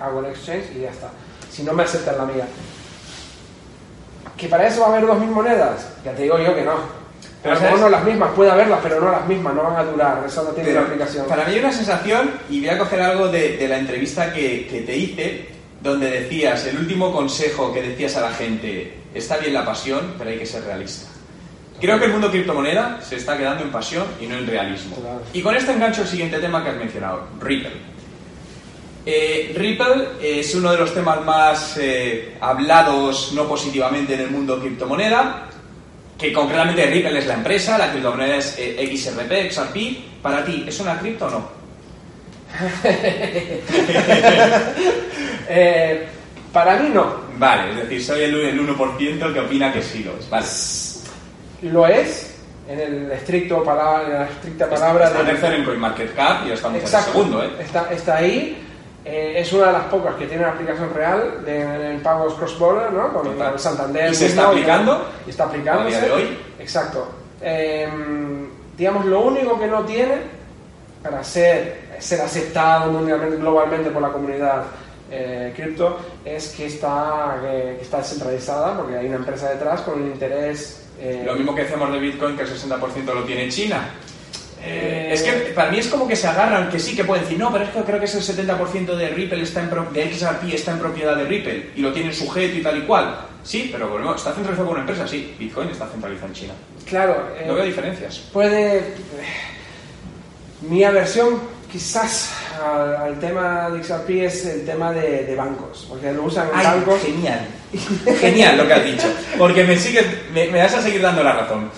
[0.00, 1.10] hago el exchange y ya está.
[1.50, 2.46] Si no me aceptan la mía.
[4.36, 5.88] ¿Que para eso va a haber 2.000 monedas?
[6.04, 7.02] Ya te digo yo que no.
[7.42, 10.22] Pero a no las mismas, puede haberlas, pero no las mismas, no van a durar,
[10.24, 11.26] eso no tiene la aplicación.
[11.26, 14.82] Para mí hay una sensación, y voy a coger algo de, la entrevista que, que,
[14.82, 15.48] te hice,
[15.80, 20.30] donde decías, el último consejo que decías a la gente, está bien la pasión, pero
[20.30, 21.11] hay que ser realista.
[21.82, 24.96] Creo que el mundo criptomoneda se está quedando en pasión y no en realismo.
[25.32, 27.72] Y con esto engancho el siguiente tema que has mencionado, Ripple.
[29.04, 34.60] Eh, Ripple es uno de los temas más eh, hablados no positivamente en el mundo
[34.60, 35.48] criptomoneda
[36.16, 39.76] que concretamente Ripple es la empresa, la criptomoneda es eh, XRP, XRP.
[40.22, 41.48] Para ti, ¿es una cripto o no?
[46.52, 47.22] Para mí no.
[47.38, 50.30] Vale, es decir, soy el, 1% que opina que sí lo es.
[50.30, 50.46] Vale.
[51.62, 52.34] Lo es,
[52.68, 56.78] en el estricto palabra, en la estricta palabra está, está tercero en CoinMarketCap y estamos
[56.78, 57.50] en el segundo, ¿eh?
[57.60, 58.62] Está, está ahí
[59.04, 63.12] eh, es una de las pocas que tiene una aplicación real de, pagos cross-border, ¿no?
[63.12, 64.12] Con el Santander.
[64.12, 65.08] ¿Y se está aplicando?
[65.26, 65.88] Y está aplicando.
[65.88, 66.38] día de hoy?
[66.58, 67.08] Exacto.
[67.40, 70.14] Em, digamos, lo único que no tiene
[71.02, 74.62] para ser, ser aceptado mundialmente, globalmente por la comunidad
[75.10, 80.12] eh, cripto es que está, que está descentralizada porque hay una empresa detrás con un
[80.12, 80.78] interés...
[81.02, 83.90] Eh, lo mismo que hacemos de Bitcoin, que el 60% lo tiene China.
[84.64, 87.36] Eh, es que para mí es como que se agarran, que sí, que pueden decir,
[87.36, 90.54] no, pero es que creo que es el 70% de Ripple está en de XRP
[90.54, 93.16] está en propiedad de Ripple y lo tiene sujeto y tal y cual.
[93.42, 95.08] Sí, pero volvemos, ¿está centralizado por una empresa?
[95.08, 96.54] Sí, Bitcoin está centralizado en China.
[96.88, 97.30] Claro.
[97.44, 98.18] no veo diferencias.
[98.32, 98.94] Puede...
[100.60, 101.40] Mi aversión
[101.72, 107.00] quizás al, tema de XRP es el tema de, bancos, porque lo usan en bancos.
[107.02, 107.46] Genial,
[108.20, 109.06] genial lo que has dicho,
[109.38, 111.70] porque me, sigues, me, me vas a seguir dando la razón.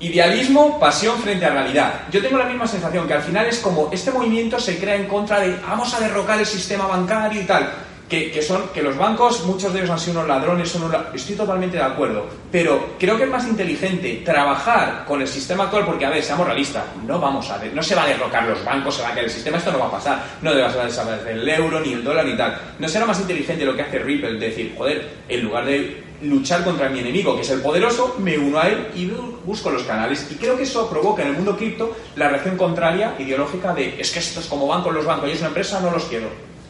[0.00, 2.02] Idealismo, pasión frente a realidad.
[2.10, 5.06] Yo tengo la misma sensación que al final es como este movimiento se crea en
[5.06, 7.72] contra de vamos a derrocar el sistema bancario y tal
[8.12, 11.78] que, son que los bancos, muchos de ellos han sido unos ladrones, son estoy totalmente
[11.78, 16.10] de acuerdo, pero creo que es más inteligente trabajar con el sistema actual porque, a
[16.10, 19.08] ver, seamos realistas, no vamos a no se va a derrocar los bancos, se va
[19.08, 21.80] a caer el sistema, esto no va a pasar, no va a desaparecer el euro,
[21.80, 22.58] ni el dólar, ni tal.
[22.78, 26.90] No será más inteligente lo que hace Ripple, decir, joder, en lugar de luchar contra
[26.90, 29.10] mi enemigo, que es el poderoso, me uno a él y
[29.44, 30.28] busco los canales.
[30.30, 34.10] Y creo que eso provoca en el mundo cripto la reacción contraria, ideológica, de es
[34.10, 36.28] que esto es como van con los bancos y es una empresa, no los quiero.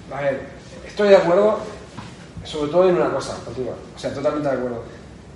[0.08, 0.61] Ver,
[0.92, 1.56] Estoy de acuerdo,
[2.44, 4.82] sobre todo en una cosa contigo, o sea, totalmente de acuerdo.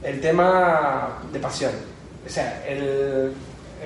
[0.03, 1.73] El tema de pasión.
[2.27, 3.33] O sea, el,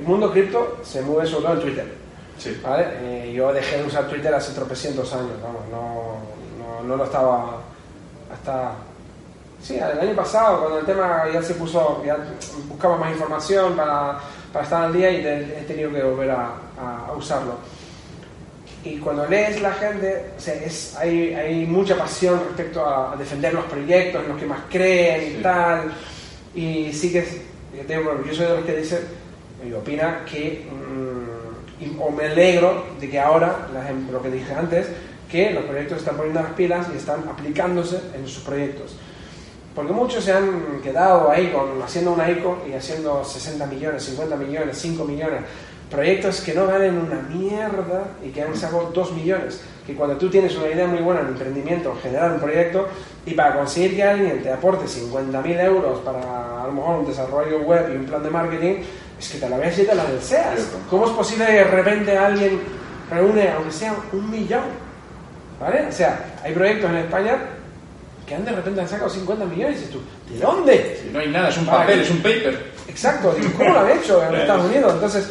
[0.04, 1.94] mundo cripto se mueve sobre todo en Twitter.
[2.38, 2.60] Sí.
[2.60, 2.86] ¿vale?
[3.02, 7.58] Eh, yo dejé de usar Twitter hace tropecientos años, vamos, no, no, lo estaba
[8.32, 8.72] hasta
[9.62, 12.16] Sí, el año pasado, cuando el tema ya se puso, ya
[12.66, 14.18] buscaba más información para,
[14.52, 17.58] para estar al día y he tenido que volver a, a, usarlo
[18.82, 23.52] y cuando lees la gente, o sea, es, hay, hay, mucha pasión respecto a, defender
[23.52, 25.92] los proyectos, los que más creen y tal.
[26.54, 27.26] Y sí que,
[27.86, 29.00] yo soy de los que dice,
[29.66, 33.68] y opina que, mm, o me alegro de que ahora,
[34.10, 34.86] lo que dije antes,
[35.30, 38.96] que los proyectos están poniendo las pilas y están aplicándose en sus proyectos.
[39.74, 44.36] Porque muchos se han quedado ahí con, haciendo una ICO y haciendo 60 millones, 50
[44.36, 45.42] millones, 5 millones
[45.90, 49.60] proyectos que no valen una mierda y que han sacado 2 millones.
[49.86, 52.88] Que cuando tú tienes una idea muy buena en emprendimiento, generar un proyecto
[53.26, 57.60] y para conseguir que alguien te aporte 50.000 euros para a lo mejor un desarrollo
[57.62, 58.74] web y un plan de marketing,
[59.18, 60.68] es que te la veas y te la deseas.
[60.88, 62.60] ¿Cómo es posible que de repente alguien
[63.10, 64.64] reúne, aunque sea un millón?
[65.60, 65.86] ¿Vale?
[65.88, 67.38] O sea, hay proyectos en España
[68.26, 70.00] que han de repente han sacado 50 millones y dices tú,
[70.32, 71.02] ¿de dónde?
[71.12, 72.70] no hay nada, es un papel, es un paper.
[72.86, 74.94] Exacto, ¿cómo lo han hecho en Estados Unidos?
[74.94, 75.30] Entonces,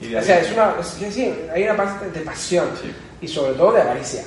[0.00, 2.68] o sea, es una, sí, hay una parte de pasión
[3.20, 4.24] y sobre todo de avaricia.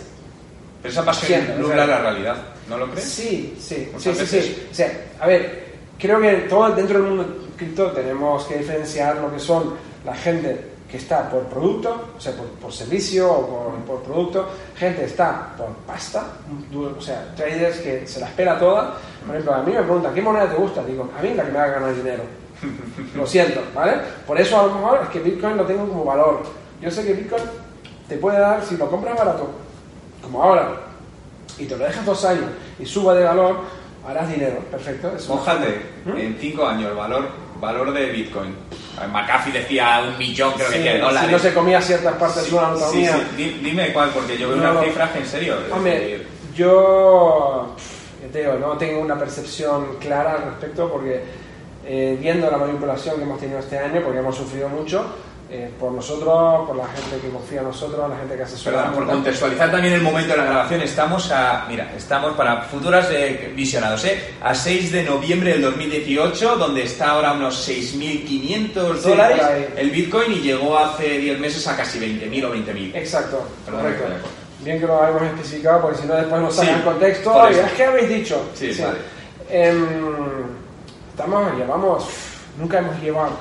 [0.82, 2.38] Pero esa pasión nubla la realidad,
[2.70, 3.08] ¿no lo crees?
[3.08, 5.66] Sí, sí, sí, sí, sí, O sea, a ver,
[5.98, 10.74] creo que todo dentro del mundo cripto tenemos que diferenciar lo que son la gente
[10.94, 15.70] que está por producto, o sea, por, servicio o por, por, producto, gente está por
[15.88, 16.24] pasta,
[16.76, 18.96] o sea, traders que se la espera toda.
[19.26, 20.84] Por ejemplo, a mí me preguntan, ¿qué moneda te gusta?
[20.84, 22.24] Digo, a mí la que me haga ganar dinero.
[23.15, 23.93] Lo siento, ¿vale?
[24.26, 26.43] Por eso a lo mejor es que Bitcoin lo tengo como valor.
[26.82, 27.43] Yo sé que Bitcoin
[28.08, 29.49] te puede dar, si lo compras barato,
[30.21, 30.76] como ahora,
[31.58, 32.45] y te lo dejas dos años
[32.80, 33.62] y suba de valor,
[34.08, 35.12] harás dinero, perfecto.
[35.30, 36.17] Mójate, ¿Mm?
[36.17, 37.28] en cinco años el valor,
[37.60, 38.56] valor de Bitcoin.
[39.12, 41.28] McAfee decía un millón, creo que de dólares.
[41.28, 43.28] Si no se comía ciertas partes de una autonomía.
[43.36, 45.56] Sí, Dime cuál, porque yo veo una cifra en serio.
[45.71, 47.76] Hombre, yo,
[48.32, 51.23] te no tengo una percepción clara al respecto porque
[51.86, 55.06] eh, viendo la manipulación que hemos tenido este año, porque hemos sufrido mucho,
[55.56, 58.91] eh, por nosotros, por la gente que confía en nosotros, la gente que asesora.
[58.91, 63.54] por contextualizar también el momento de la grabación, estamos a, mira, estamos para futuras eh,
[63.56, 64.34] visionados, ¿eh?
[64.41, 69.41] A 6 de noviembre del 2018, donde está ahora unos 6.500 dólares
[69.78, 72.96] el Bitcoin y llegó hace 10 meses a casi 20.000 o 20.000.
[72.96, 74.06] Exacto, correcto.
[74.63, 77.48] Bien que lo hayamos especificado, porque si no después nos sale en contexto.
[77.50, 78.50] es que habéis dicho.
[78.56, 78.98] Sí, vale.
[79.52, 80.33] Em,
[81.13, 82.06] estamos, llevamos,
[82.58, 83.32] nunca hemos llevado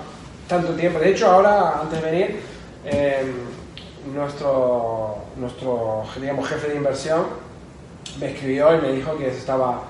[0.46, 0.98] tanto tiempo.
[0.98, 2.40] De hecho, ahora, antes de venir,
[2.84, 7.24] em, nuestro, nuestro digamos, jefe de inversión
[8.20, 9.82] me escribió y me dijo que estaba,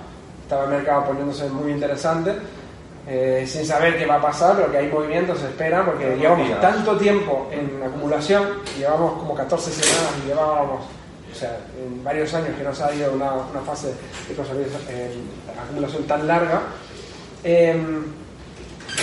[0.42, 2.32] estaba el mercado poniéndose muy interesante.
[3.04, 6.60] Eh, sin saber qué va a pasar, pero que hay movimientos, se espera, porque llevamos
[6.60, 10.84] tanto tiempo en acumulación, llevamos como 14 semanas y llevábamos,
[11.32, 14.40] o sea, en varios años que no se ha ido una, una fase de
[15.60, 16.62] acumulación tan larga,
[17.44, 18.04] Em,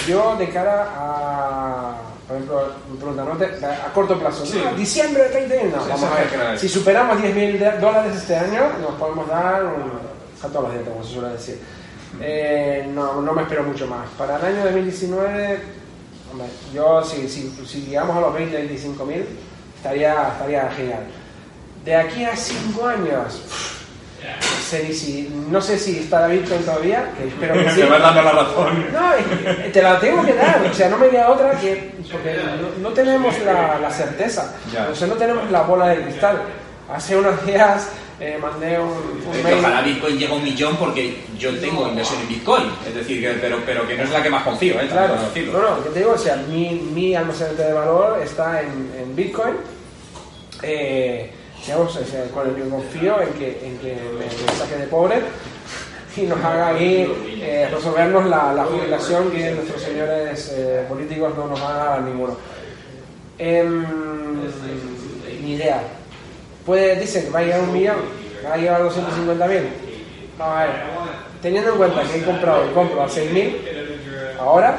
[0.08, 1.95] yo de cara a,
[2.28, 4.43] por ejemplo, a corto plazo,
[4.78, 9.28] diciembre de 20 vamos a ver, si superamos 10 mil dólares este año, nos podemos
[9.28, 10.10] dar un
[10.41, 11.60] a los dientes, como se suele decir.
[12.21, 14.08] Eh, no, no me espero mucho más.
[14.17, 15.60] Para el año 2019,
[16.32, 19.25] hombre, yo si, si, si llegamos a los 20, 25 mil,
[19.75, 21.04] estaría, estaría genial.
[21.84, 23.41] De aquí a 5 años,
[25.49, 27.82] no sé si está Bitcoin todavía, que espero que sí.
[27.82, 28.86] Me vas dando la razón.
[28.93, 31.91] No, te la tengo que dar, o sea, no me queda otra que.
[32.12, 32.38] Porque
[32.82, 34.53] no, tenemos la, certeza,
[34.91, 36.41] o sea, no tenemos la bola de cristal.
[36.91, 37.88] Hace unos días
[38.19, 39.60] eh, mandé un, un mail.
[39.60, 42.63] ojalá Bitcoin llegue a un millón porque yo tengo inversión en Bitcoin.
[42.88, 44.88] Es decir, que, pero, pero que no es la que más confío, ¿eh?
[44.89, 48.91] Claro, no, no, que te digo, o sea, mi, mi almacenamiento de valor está en,
[48.99, 49.55] en Bitcoin.
[50.63, 51.32] Eh,
[51.65, 55.22] digamos, sea, con el que confío en que, en que me, me saque de pobre
[56.19, 61.48] y nos haga ahí eh, resolvernos la, la jubilación que nuestros señores eh, políticos no
[61.48, 62.36] nos dar ninguno.
[63.38, 63.86] Em,
[65.41, 65.82] ni idea.
[66.65, 67.98] Puede, dicen que va a llegar un millón,
[68.45, 69.69] va a llegar a 250 mil.
[70.39, 70.69] A ver,
[71.41, 73.58] teniendo en cuenta que he comprado y compro a 6 mil,
[74.39, 74.78] ahora,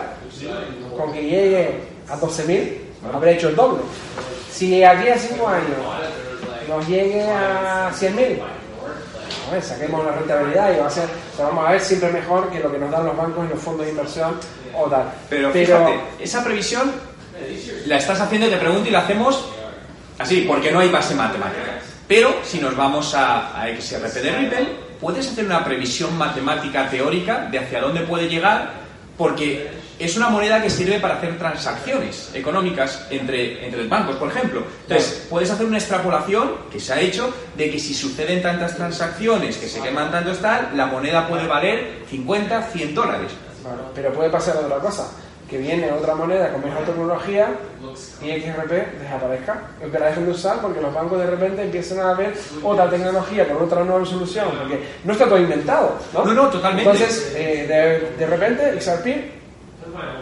[0.96, 1.70] con que llegue
[2.08, 2.80] a 12 mil,
[3.12, 3.82] habré hecho el doble.
[4.52, 5.76] Si aquí a 5 años
[6.70, 8.38] nos llegue a 100 mil,
[9.48, 12.12] a ver, saquemos la rentabilidad y va a ser, o sea, vamos a ver siempre
[12.12, 14.36] mejor que lo que nos dan los bancos y los fondos de inversión
[14.76, 15.12] o tal.
[15.28, 16.92] Pero fíjate, esa previsión
[17.86, 19.44] la estás haciendo, te pregunto, y la hacemos
[20.18, 21.80] así, porque no hay base matemática.
[22.06, 24.68] Pero si nos vamos a, a XRP de Ripple,
[25.00, 28.70] puedes hacer una previsión matemática teórica de hacia dónde puede llegar,
[29.20, 34.64] porque es una moneda que sirve para hacer transacciones económicas entre, entre bancos, por ejemplo.
[34.84, 39.58] Entonces, puedes hacer una extrapolación que se ha hecho de que si suceden tantas transacciones,
[39.58, 43.30] que se queman tantos tal, la moneda puede valer 50, 100 dólares.
[43.94, 45.10] Pero puede pasar otra cosa,
[45.50, 47.48] que viene otra moneda con mejor tecnología
[48.22, 51.98] y XRP desaparezca, o que la dejen de usar porque los bancos de repente empiezan
[52.06, 56.24] a ver otra tecnología con otra nueva solución, porque no está todo inventado, ¿no?
[56.24, 56.88] No, no, totalmente.
[56.88, 59.40] Entonces, eh, de, de repente, XRP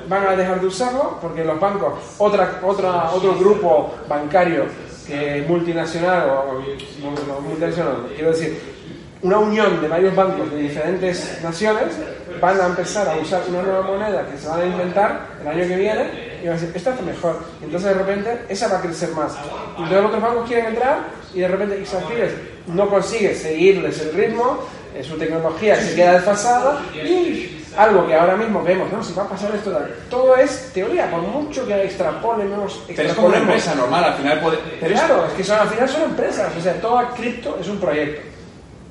[0.08, 4.64] van a dejar de usarlo porque los bancos, otra, otra, otro grupo bancario
[5.06, 6.62] que multinacional o
[7.02, 8.77] no, multinacional, quiero decir,
[9.22, 11.88] una unión de varios bancos de diferentes naciones
[12.40, 15.68] van a empezar a usar una nueva moneda que se van a inventar el año
[15.68, 17.40] que viene y van a decir, esta es mejor.
[17.60, 19.32] Y entonces de repente esa va a crecer más.
[19.76, 20.98] Y entonces otros bancos quieren entrar
[21.34, 24.58] y de repente XRP no consigue seguirles el ritmo,
[24.94, 29.02] eh, su tecnología se queda desfasada y algo que ahora mismo vemos, ¿no?
[29.02, 29.76] Si va a pasar esto,
[30.10, 32.82] todo es teoría, por mucho que extrapolemos.
[32.88, 34.58] Pero es como una empresa normal, al final puede...
[34.80, 37.78] Pero Claro, es que son, al final son empresas, o sea, toda cripto es un
[37.78, 38.22] proyecto,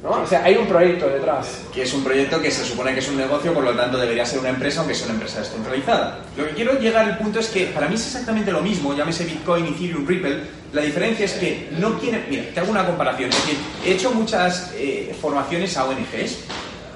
[0.03, 0.21] ¿no?
[0.21, 1.61] O sea, hay un proyecto detrás.
[1.73, 4.25] que es un proyecto que se supone que es un negocio, por lo tanto debería
[4.25, 6.19] ser una empresa, aunque sea una empresa descentralizada.
[6.35, 9.25] Lo que quiero llegar al punto es que para mí es exactamente lo mismo, llámese
[9.25, 10.39] Bitcoin, Ethereum, Ripple.
[10.73, 12.25] La diferencia es que no quieren.
[12.29, 13.29] Mira, te hago una comparación.
[13.29, 16.39] Es decir, he hecho muchas eh, formaciones a ONGs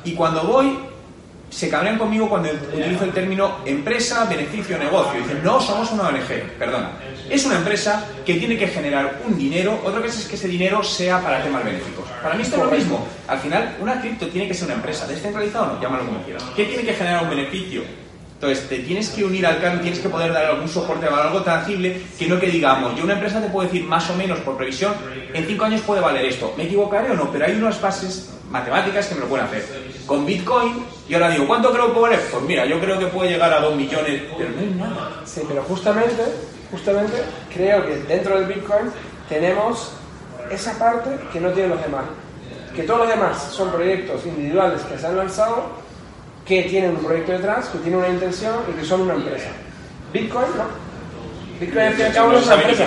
[0.04, 0.78] y cuando voy
[1.52, 5.20] se cabrean conmigo cuando utilizo el término empresa, beneficio, negocio.
[5.20, 6.58] Dicen, no, somos una ONG.
[6.58, 6.92] Perdona.
[7.30, 10.82] Es una empresa que tiene que generar un dinero, otra cosa es que ese dinero
[10.82, 12.01] sea para temas benéficos.
[12.22, 13.08] Para mí esto es lo mismo.
[13.28, 16.44] Al final, una cripto tiene que ser una empresa, descentralizada o no, llámalo como quieras.
[16.56, 17.84] ¿Qué tiene que generar un beneficio?
[18.42, 21.44] Entonces, te tienes que unir al carro, tienes que poder dar algún soporte a algo
[21.44, 24.58] tangible que no que digamos, yo una empresa te puedo decir más o menos por
[24.58, 24.94] previsión,
[25.32, 26.52] en cinco años puede valer esto.
[26.58, 27.32] ¿Me equivocaré o no?
[27.32, 29.64] Pero hay unas bases matemáticas que me lo pueden hacer.
[30.08, 32.28] Con Bitcoin, y ahora digo, ¿cuánto creo que puede valer?
[32.32, 35.22] Pues mira, yo creo que puede llegar a dos millones, pero no hay nada.
[35.24, 36.24] Sí, pero justamente,
[36.72, 37.18] justamente
[37.54, 38.90] creo que dentro del Bitcoin
[39.30, 39.92] tenemos
[40.52, 42.04] esa parte que no tienen los demás.
[42.76, 45.66] Que todos los demás son proyectos individuales que se han lanzado,
[46.46, 49.50] que tienen un proyecto detrás, que tienen una intención y que son una empresa.
[50.14, 50.66] Bitcoin no.
[51.60, 52.86] Bitcoin al fin y al cabo No es una empresa.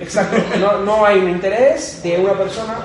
[0.00, 0.36] Exacto.
[0.60, 2.76] No, no hay un interés de una persona.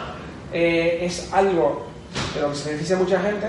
[0.51, 1.87] eh, es algo
[2.35, 3.47] de lo que se beneficia a mucha gente.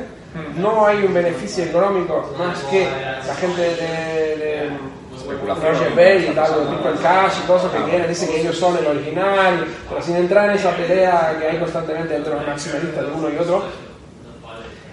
[0.57, 2.89] No hay un beneficio económico más que
[3.27, 4.71] la gente de, de
[5.33, 5.97] Especulación.
[5.97, 8.87] Ver y tal, de Bitcoin Cash y eso que quieren, dicen que ellos son el
[8.87, 13.31] original, pero sin entrar en esa pelea que hay constantemente entre los maximalistas de uno
[13.31, 13.63] y otro.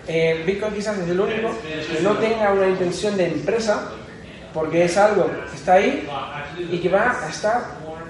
[0.07, 1.49] Eh, Bitcoin quizás es el único
[1.95, 3.89] que no tenga una intención de empresa,
[4.53, 6.07] porque es algo que está ahí
[6.69, 7.61] y que va a estar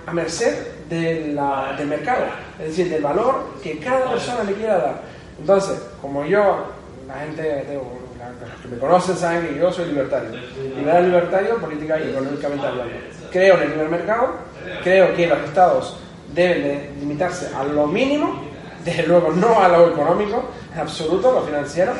[0.06, 2.26] a merced de la- del mercado,
[2.60, 5.02] es decir, del valor que cada persona le quiera dar.
[5.40, 6.66] Entonces, como yo,
[7.08, 8.01] la gente, la-
[8.40, 10.32] los que me conocen saben que yo soy libertario.
[10.76, 12.94] Liberal libertario, política y económicamente hablando.
[13.32, 14.36] Creo en el libre mercado,
[14.84, 15.98] creo que los estados
[16.34, 18.42] deben de limitarse a lo mínimo,
[18.84, 21.94] desde luego no a lo económico, en absoluto, lo financiero,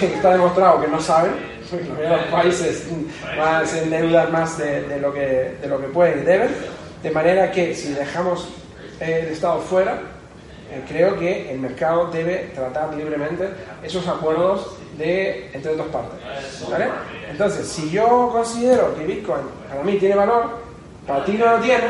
[0.00, 1.32] está demostrado que no saben,
[2.08, 2.88] los países
[3.64, 6.50] se endeudan más de, de lo que, de lo que pueden y deben,
[7.02, 8.48] de manera que si dejamos
[9.00, 10.00] el Estado fuera,
[10.70, 13.48] eh, creo que el mercado debe tratar libremente
[13.82, 16.18] esos acuerdos de entre dos partes.
[17.30, 20.58] Entonces, si yo considero que Bitcoin para mí tiene valor,
[21.06, 21.84] para ti no lo tiene,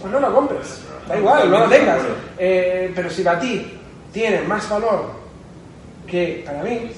[0.00, 0.82] pues no lo compres.
[1.08, 2.00] Da igual, no lo tengas.
[2.38, 3.78] Eh, pero si para ti
[4.12, 5.06] tiene más valor
[6.06, 6.90] que para mí,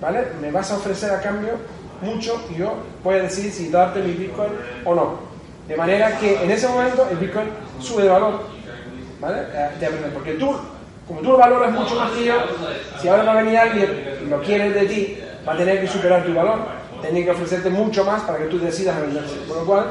[0.00, 0.24] ¿vale?
[0.40, 1.52] Me vas a ofrecer a cambio
[2.00, 4.50] mucho y yo voy a decidir si darte mi Bitcoin
[4.84, 5.34] o no.
[5.68, 7.48] De manera que en ese momento el Bitcoin
[7.80, 8.40] sube de valor,
[9.20, 9.42] ¿vale?
[9.52, 10.54] Eh, Porque tú
[11.06, 12.34] como tú lo valoras mucho más que yo,
[13.00, 15.86] si ahora va a venir alguien y lo quiere de ti, va a tener que
[15.86, 16.60] superar tu valor,
[17.02, 19.36] tiene que ofrecerte mucho más para que tú decidas venderse.
[19.46, 19.86] Por lo cual,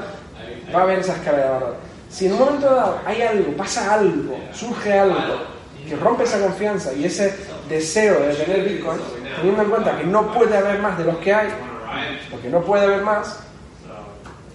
[0.73, 1.75] va a haber esa escala de valor.
[2.09, 5.53] Si en un momento dado hay algo, pasa algo, surge algo
[5.87, 7.35] que rompe esa confianza y ese
[7.69, 8.99] deseo de tener Bitcoin,
[9.35, 11.49] teniendo en cuenta que no puede haber más de los que hay,
[12.31, 13.39] porque no puede haber más,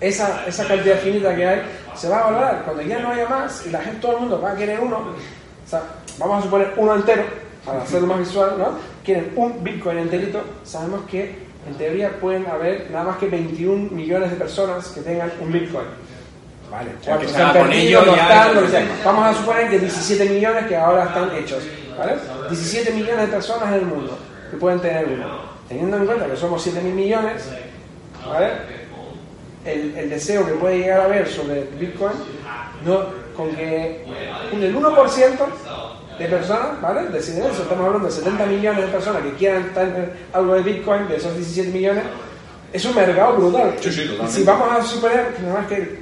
[0.00, 1.62] esa, esa cantidad finita que hay
[1.94, 2.62] se va a valorar.
[2.64, 4.98] Cuando ya no haya más y la gente, todo el mundo va a querer uno,
[4.98, 5.82] o sea,
[6.18, 7.24] vamos a suponer uno entero,
[7.64, 8.78] para hacerlo más visual, ¿no?
[9.04, 14.30] Quieren un Bitcoin enterito, sabemos que en teoría pueden haber nada más que 21 millones
[14.30, 15.86] de personas que tengan un Bitcoin.
[16.70, 18.80] Vale, que están con ello no ya están, es lo otro que sea.
[18.80, 18.94] tema.
[19.04, 21.62] Vamos a suponer que 17 millones que ahora están hechos.
[21.98, 22.12] ¿vale?
[22.50, 24.18] 17 millones de personas en el mundo
[24.50, 25.48] que pueden tener uno.
[25.66, 27.48] Teniendo en cuenta que somos 7 mil millones,
[28.26, 28.48] ¿vale?
[29.64, 32.12] el, el deseo que puede llegar a haber sobre Bitcoin,
[32.84, 33.06] no,
[33.36, 34.04] con que
[34.52, 35.38] el 1%
[36.18, 37.08] de personas, ¿vale?
[37.08, 41.08] Deciden eso, estamos hablando de 70 millones de personas que quieran tener algo de Bitcoin,
[41.08, 42.04] de esos 17 millones,
[42.72, 43.74] es un mercado brutal.
[43.80, 44.32] Sí, sí, totalmente.
[44.32, 45.98] Si vamos a suponer que nada más que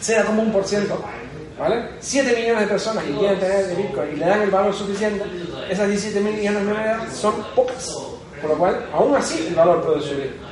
[0.00, 1.02] sea como un por ciento,
[1.58, 1.88] ¿vale?
[1.98, 5.24] 7 millones de personas que quieren tener de Bitcoin y le dan el valor suficiente,
[5.68, 7.90] esas 17 millones de monedas son pocas.
[8.40, 10.48] Por lo cual, aún así, el valor puede subir.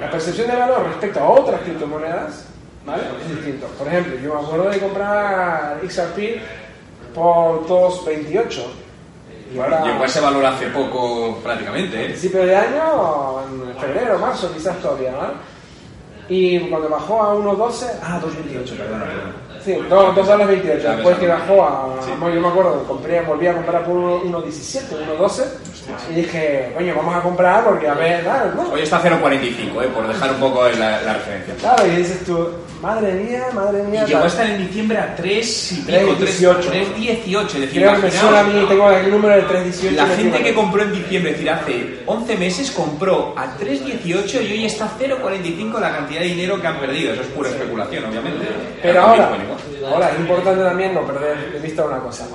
[0.00, 2.44] La percepción de valor respecto a otras criptomonedas
[2.86, 3.02] ¿vale?
[3.20, 3.66] es distinto.
[3.66, 6.40] Por ejemplo, yo me acuerdo de comprar XRP
[7.14, 8.60] por 2.28.
[9.54, 12.04] Y ahora, Llegó a ese valor hace poco prácticamente, ¿eh?
[12.06, 15.50] principio de año, en febrero, marzo, quizás todavía, ¿no?
[16.28, 19.32] Y cuando bajó a 1.12, Ah, 228, perdona, perdona.
[19.64, 20.82] sí, 2 dólares 28.
[20.84, 22.10] Ya Después que bajó a, Sí.
[22.20, 25.44] yo me acuerdo, compré, volví a comprar por 1.17, 1.12.
[26.10, 28.24] Y dije, coño, vamos a comprar porque a ver,
[28.54, 28.70] ¿no?
[28.72, 29.88] Hoy está 0.45, ¿eh?
[29.94, 31.54] Por dejar un poco la, la referencia.
[31.60, 32.48] Claro, y dices tú,
[32.82, 34.04] madre mía, madre Y mía.
[34.06, 36.56] llegó a estar en diciembre a 3 y pico, 3.18.
[36.70, 37.46] 3.18.
[37.46, 39.96] Es decir, Creo que me imaginaos, suena a mí, tengo el número del 318.
[39.96, 44.52] La gente que compró en diciembre, es decir, hace 11 meses, compró a 3.18 y
[44.52, 47.12] hoy está 0.45 la cantidad de dinero que han perdido.
[47.14, 48.46] Eso es pura especulación, obviamente.
[48.82, 49.30] Pero ahora.
[49.86, 52.26] Ahora, es importante también no perder de vista una cosa.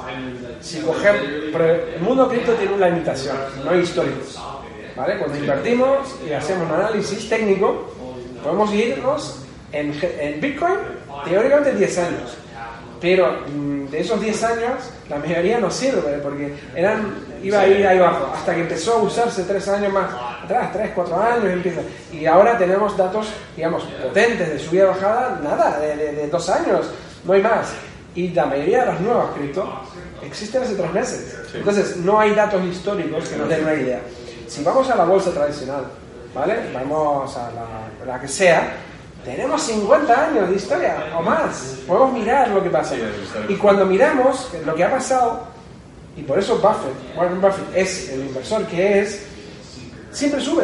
[0.62, 4.40] Si cogemos, el mundo cripto tiene una limitación, no hay históricos.
[4.96, 5.18] ¿Vale?
[5.18, 7.94] Cuando invertimos y hacemos un análisis técnico,
[8.42, 9.40] podemos irnos
[9.72, 10.76] en, en Bitcoin
[11.26, 12.38] teóricamente 10 años.
[13.02, 14.74] Pero mm, de esos 10 años,
[15.10, 19.02] la mayoría no sirve, porque eran, iba a ir ahí abajo, hasta que empezó a
[19.04, 20.10] usarse 3 años más
[20.44, 21.82] atrás, 3, 4 años, empieza.
[22.12, 26.86] Y ahora tenemos datos, digamos, potentes de subida y bajada, nada, de 2 años,
[27.26, 27.74] no hay más.
[28.16, 29.68] Y la mayoría de las nuevas cripto
[30.24, 31.38] existen hace 3 meses.
[31.52, 31.58] Sí.
[31.58, 34.00] Entonces, no hay datos históricos que nos den una idea.
[34.48, 35.86] Si vamos a la bolsa tradicional,
[36.34, 36.56] ¿vale?
[36.74, 38.74] Vamos a la, la que sea,
[39.26, 41.78] tenemos 50 años de historia o más.
[41.88, 42.96] Podemos mirar lo que pasa.
[43.50, 45.48] Y cuando miramos lo que ha pasado,
[46.16, 49.26] y por eso Buffett, Warren Buffett es el inversor que es,
[50.12, 50.64] siempre sube.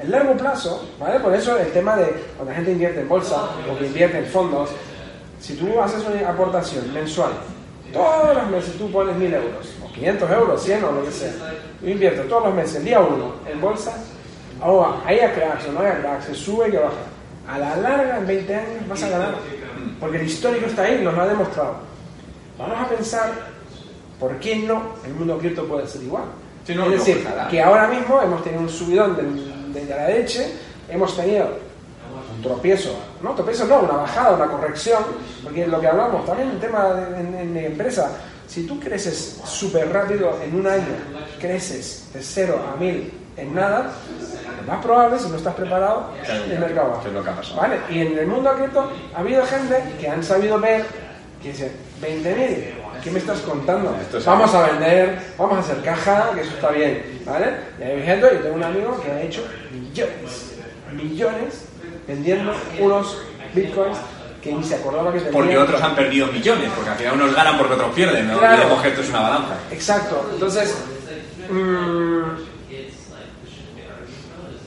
[0.00, 1.20] En largo plazo, ¿vale?
[1.20, 4.26] Por eso el tema de cuando la gente invierte en bolsa o que invierte en
[4.26, 4.70] fondos,
[5.40, 7.32] si tú haces una aportación mensual,
[7.92, 11.32] todos los meses tú pones 1000 euros, o 500 euros, 100 o lo que sea,
[11.80, 13.94] tú inviertes todos los meses, día 1, en bolsa,
[14.60, 16.92] ahora haya cracks o no haya cracks, se sube y baja.
[17.48, 19.34] A la larga, en 20 años, vas a ganar.
[19.98, 21.74] Porque el histórico está ahí, nos lo ha demostrado.
[22.56, 23.32] Vamos a pensar,
[24.20, 26.24] ¿por qué no el mundo cripto puede ser igual?
[26.64, 27.48] Sí, no, es no, decir, ojalá.
[27.48, 30.52] que ahora mismo hemos tenido un subidón del- de, la leche,
[30.88, 31.48] hemos tenido
[32.36, 35.02] un tropiezo, no tropiezo, no, una bajada, una corrección,
[35.42, 38.10] porque lo que hablamos también el tema de, en, en mi empresa,
[38.46, 40.96] si tú creces súper rápido en un año,
[41.40, 43.92] creces de 0 a 1000 en nada,
[44.60, 46.10] lo más probable, si no estás preparado,
[46.50, 47.02] el mercado baja.
[47.56, 47.76] ¿Vale?
[47.90, 50.84] Y en el mundo cripto ha habido gente que han sabido ver
[51.42, 53.94] que dice, 20.000, ¿qué me estás contando?
[54.26, 57.46] Vamos a vender, vamos a hacer caja, que eso está bien, ¿vale?
[57.78, 59.42] Y hay gente, yo tengo un amigo que ha hecho
[59.72, 60.49] millones,
[60.92, 61.64] millones
[62.06, 63.18] vendiendo unos
[63.54, 63.98] bitcoins
[64.42, 65.20] que ni se acordaba que.
[65.20, 68.38] Porque otros han perdido millones, porque al final unos ganan porque otros pierden, ¿no?
[68.38, 68.80] Claro.
[68.82, 69.58] Que esto es una balanza.
[69.70, 70.74] Exacto, entonces,
[71.50, 72.20] mm,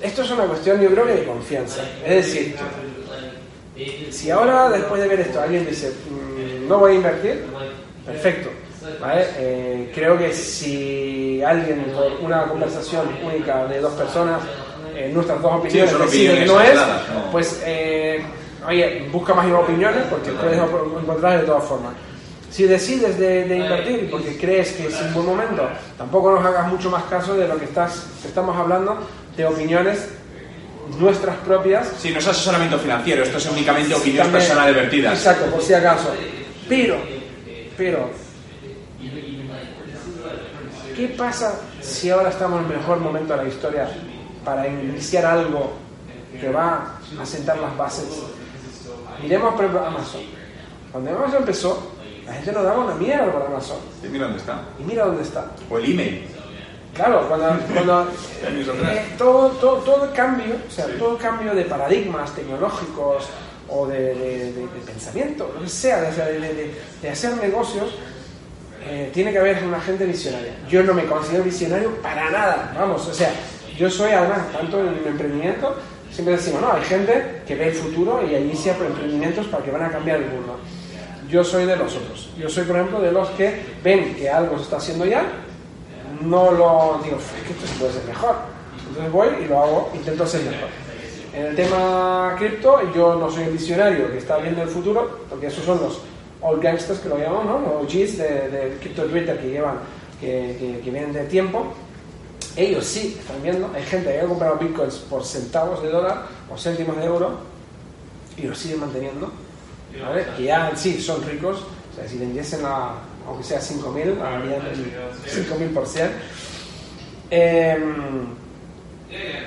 [0.01, 1.81] esto es una cuestión yo creo que de confianza.
[2.05, 2.55] Es decir,
[4.11, 7.45] si ahora después de ver esto alguien dice, mm, no voy a invertir,
[8.05, 8.49] perfecto.
[8.99, 9.25] ¿vale?
[9.37, 14.41] Eh, creo que si alguien por una conversación única de dos personas,
[14.95, 17.31] eh, nuestras dos opiniones, que opiniones no es, no.
[17.31, 18.23] pues eh,
[18.67, 21.93] oye, busca más opiniones porque puedes encontrar de todas formas.
[22.49, 25.67] Si decides de, de invertir porque crees que es un buen momento,
[25.97, 28.99] tampoco nos hagas mucho más caso de lo que estás, estamos hablando
[29.35, 30.09] de opiniones
[30.99, 35.13] nuestras propias Sí, no es asesoramiento financiero, esto es únicamente opiniones también- personales vertidas.
[35.17, 36.13] Exacto, por si acaso.
[36.69, 36.97] Pero,
[37.75, 38.09] pero,
[40.95, 43.89] ¿qué pasa si ahora estamos en el mejor momento de la historia
[44.43, 45.73] para iniciar algo
[46.39, 48.05] que va a sentar las bases?
[49.21, 50.21] Miremos, por ejemplo, Amazon.
[50.91, 51.91] Cuando Amazon empezó,
[52.25, 53.77] la gente no daba una mierda por Amazon.
[54.03, 54.61] Y mira dónde está.
[54.79, 55.47] Y mira dónde está.
[55.69, 56.27] O el email.
[56.93, 58.01] Claro, cuando, cuando
[58.43, 63.25] eh, todo, todo, todo cambio, o sea, todo cambio de paradigmas tecnológicos
[63.69, 67.95] o de, de- de- de pensamiento, lo que sea, de, de- de- de hacer negocios,
[68.85, 70.53] eh, tiene que haber una gente visionaria.
[70.69, 73.31] Yo no me considero visionario para nada, vamos, o sea,
[73.77, 75.75] yo soy además, tanto en el emprendimiento,
[76.11, 79.83] siempre decimos, no, hay gente que ve el futuro y inicia emprendimientos para que van
[79.83, 80.57] a cambiar el mundo.
[81.29, 82.29] Yo soy de los otros.
[82.37, 85.23] Yo soy, por ejemplo, de los que ven que algo se está haciendo ya,
[86.21, 88.35] no lo digo, es que esto se puede ser mejor.
[88.87, 90.69] Entonces voy y lo hago, intento ser mejor.
[91.33, 95.47] En el tema cripto, yo no soy el visionario que está viendo el futuro, porque
[95.47, 96.01] esos son los
[96.41, 97.59] old gangsters que lo llaman, ¿no?
[97.59, 99.79] Los OGs de, de crypto Twitter que llevan,
[100.21, 101.73] que, que, que vienen de tiempo.
[102.55, 106.57] Ellos sí están viendo, hay gente que ha comprado bitcoins por centavos de dólar o
[106.57, 107.37] céntimos de euro
[108.37, 109.31] y lo siguen manteniendo,
[110.03, 110.25] ¿vale?
[110.37, 112.93] Que ya en sí son ricos, o sea, si vendiesen a,
[113.27, 116.09] aunque sea 5.000, harían el 5.000%.
[117.31, 118.25] Em,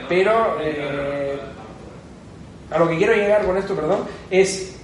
[0.09, 1.38] pero eh,
[2.70, 4.00] a lo que quiero llegar con esto, perdón,
[4.30, 4.74] es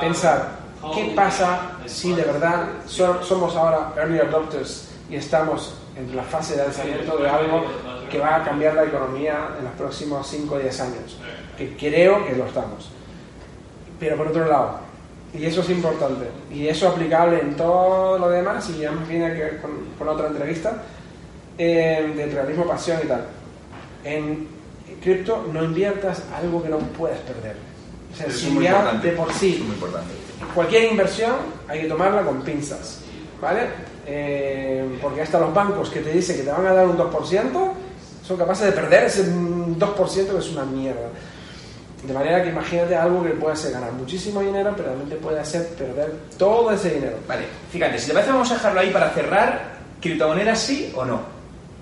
[0.00, 0.58] pensar
[0.94, 6.56] qué pasa si de verdad so- somos ahora early adopters y estamos en la fase
[6.56, 7.64] de lanzamiento de algo
[8.10, 11.18] que va a cambiar la economía en los próximos 5 o 10 años,
[11.56, 12.90] que creo que lo estamos.
[13.98, 14.80] Pero por otro lado,
[15.32, 19.26] y eso es importante, y eso aplicable en todo lo demás, y ya me viene
[19.26, 20.82] aquí con, con otra entrevista,
[21.58, 23.24] eh, de realismo, pasión y tal.
[24.04, 24.48] En
[25.02, 27.56] cripto no inviertas algo que no puedes perder.
[28.12, 30.14] O sea, si de por sí es muy importante.
[30.54, 31.34] cualquier inversión
[31.68, 33.00] hay que tomarla con pinzas,
[33.40, 33.68] ¿vale?
[34.06, 37.72] Eh, porque hasta los bancos que te dicen que te van a dar un 2%
[38.26, 41.08] son capaces de perder ese mm, 2% que es una mierda.
[42.06, 45.66] De manera que imagínate algo que puede hacer ganar muchísimo dinero, pero realmente puede hacer
[45.70, 47.16] perder todo ese dinero.
[47.26, 49.76] Vale, fíjate, si te parece vamos a dejarlo ahí para cerrar.
[50.00, 51.20] ¿Criptomonedas sí o no?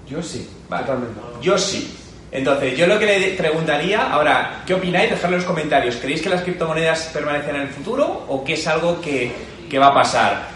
[0.08, 0.84] Yo sí, Vale.
[0.84, 1.20] totalmente.
[1.42, 1.98] Yo sí.
[2.30, 5.10] Entonces, yo lo que le preguntaría, ahora, ¿qué opináis?
[5.10, 5.96] Dejadlo en los comentarios.
[5.96, 9.32] ¿Creéis que las criptomonedas permanecen en el futuro o que es algo que,
[9.68, 10.53] que va a pasar?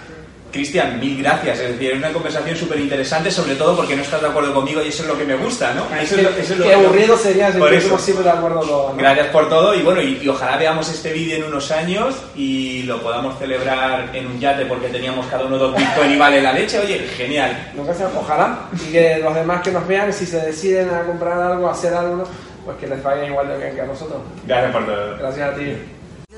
[0.51, 1.59] Cristian, mil gracias.
[1.61, 4.83] Es decir, es una conversación súper interesante, sobre todo porque no estás de acuerdo conmigo
[4.83, 5.85] y eso es lo que me gusta, ¿no?
[6.01, 8.93] Eso es lo- eso es lo- Qué aburrido sería si estuviésemos siempre de acuerdo todos.
[8.93, 8.99] ¿no?
[8.99, 12.83] Gracias por todo y bueno, y, y ojalá veamos este vídeo en unos años y
[12.85, 16.53] lo podamos celebrar en un yate porque teníamos cada uno dos bitcoin y vale la
[16.53, 16.79] leche.
[16.79, 17.73] Oye, genial.
[18.19, 18.61] Ojalá.
[18.89, 21.93] Y que los demás que nos vean, si se deciden a comprar algo, a hacer
[21.93, 22.25] algo,
[22.65, 24.19] pues que les vaya igual de bien que a nosotros.
[24.47, 25.17] Gracias por todo.
[25.19, 25.73] Gracias a ti.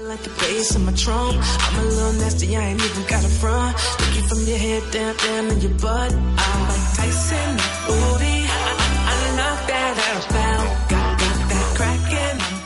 [0.03, 1.37] Like the bass in my trunk.
[1.39, 3.77] I'm a little nasty, I ain't even got a front.
[4.01, 6.13] Look you from your head down, down to your butt.
[6.15, 8.49] I'm like Tyson, booty.
[8.49, 10.50] I, I, I knock that out fast.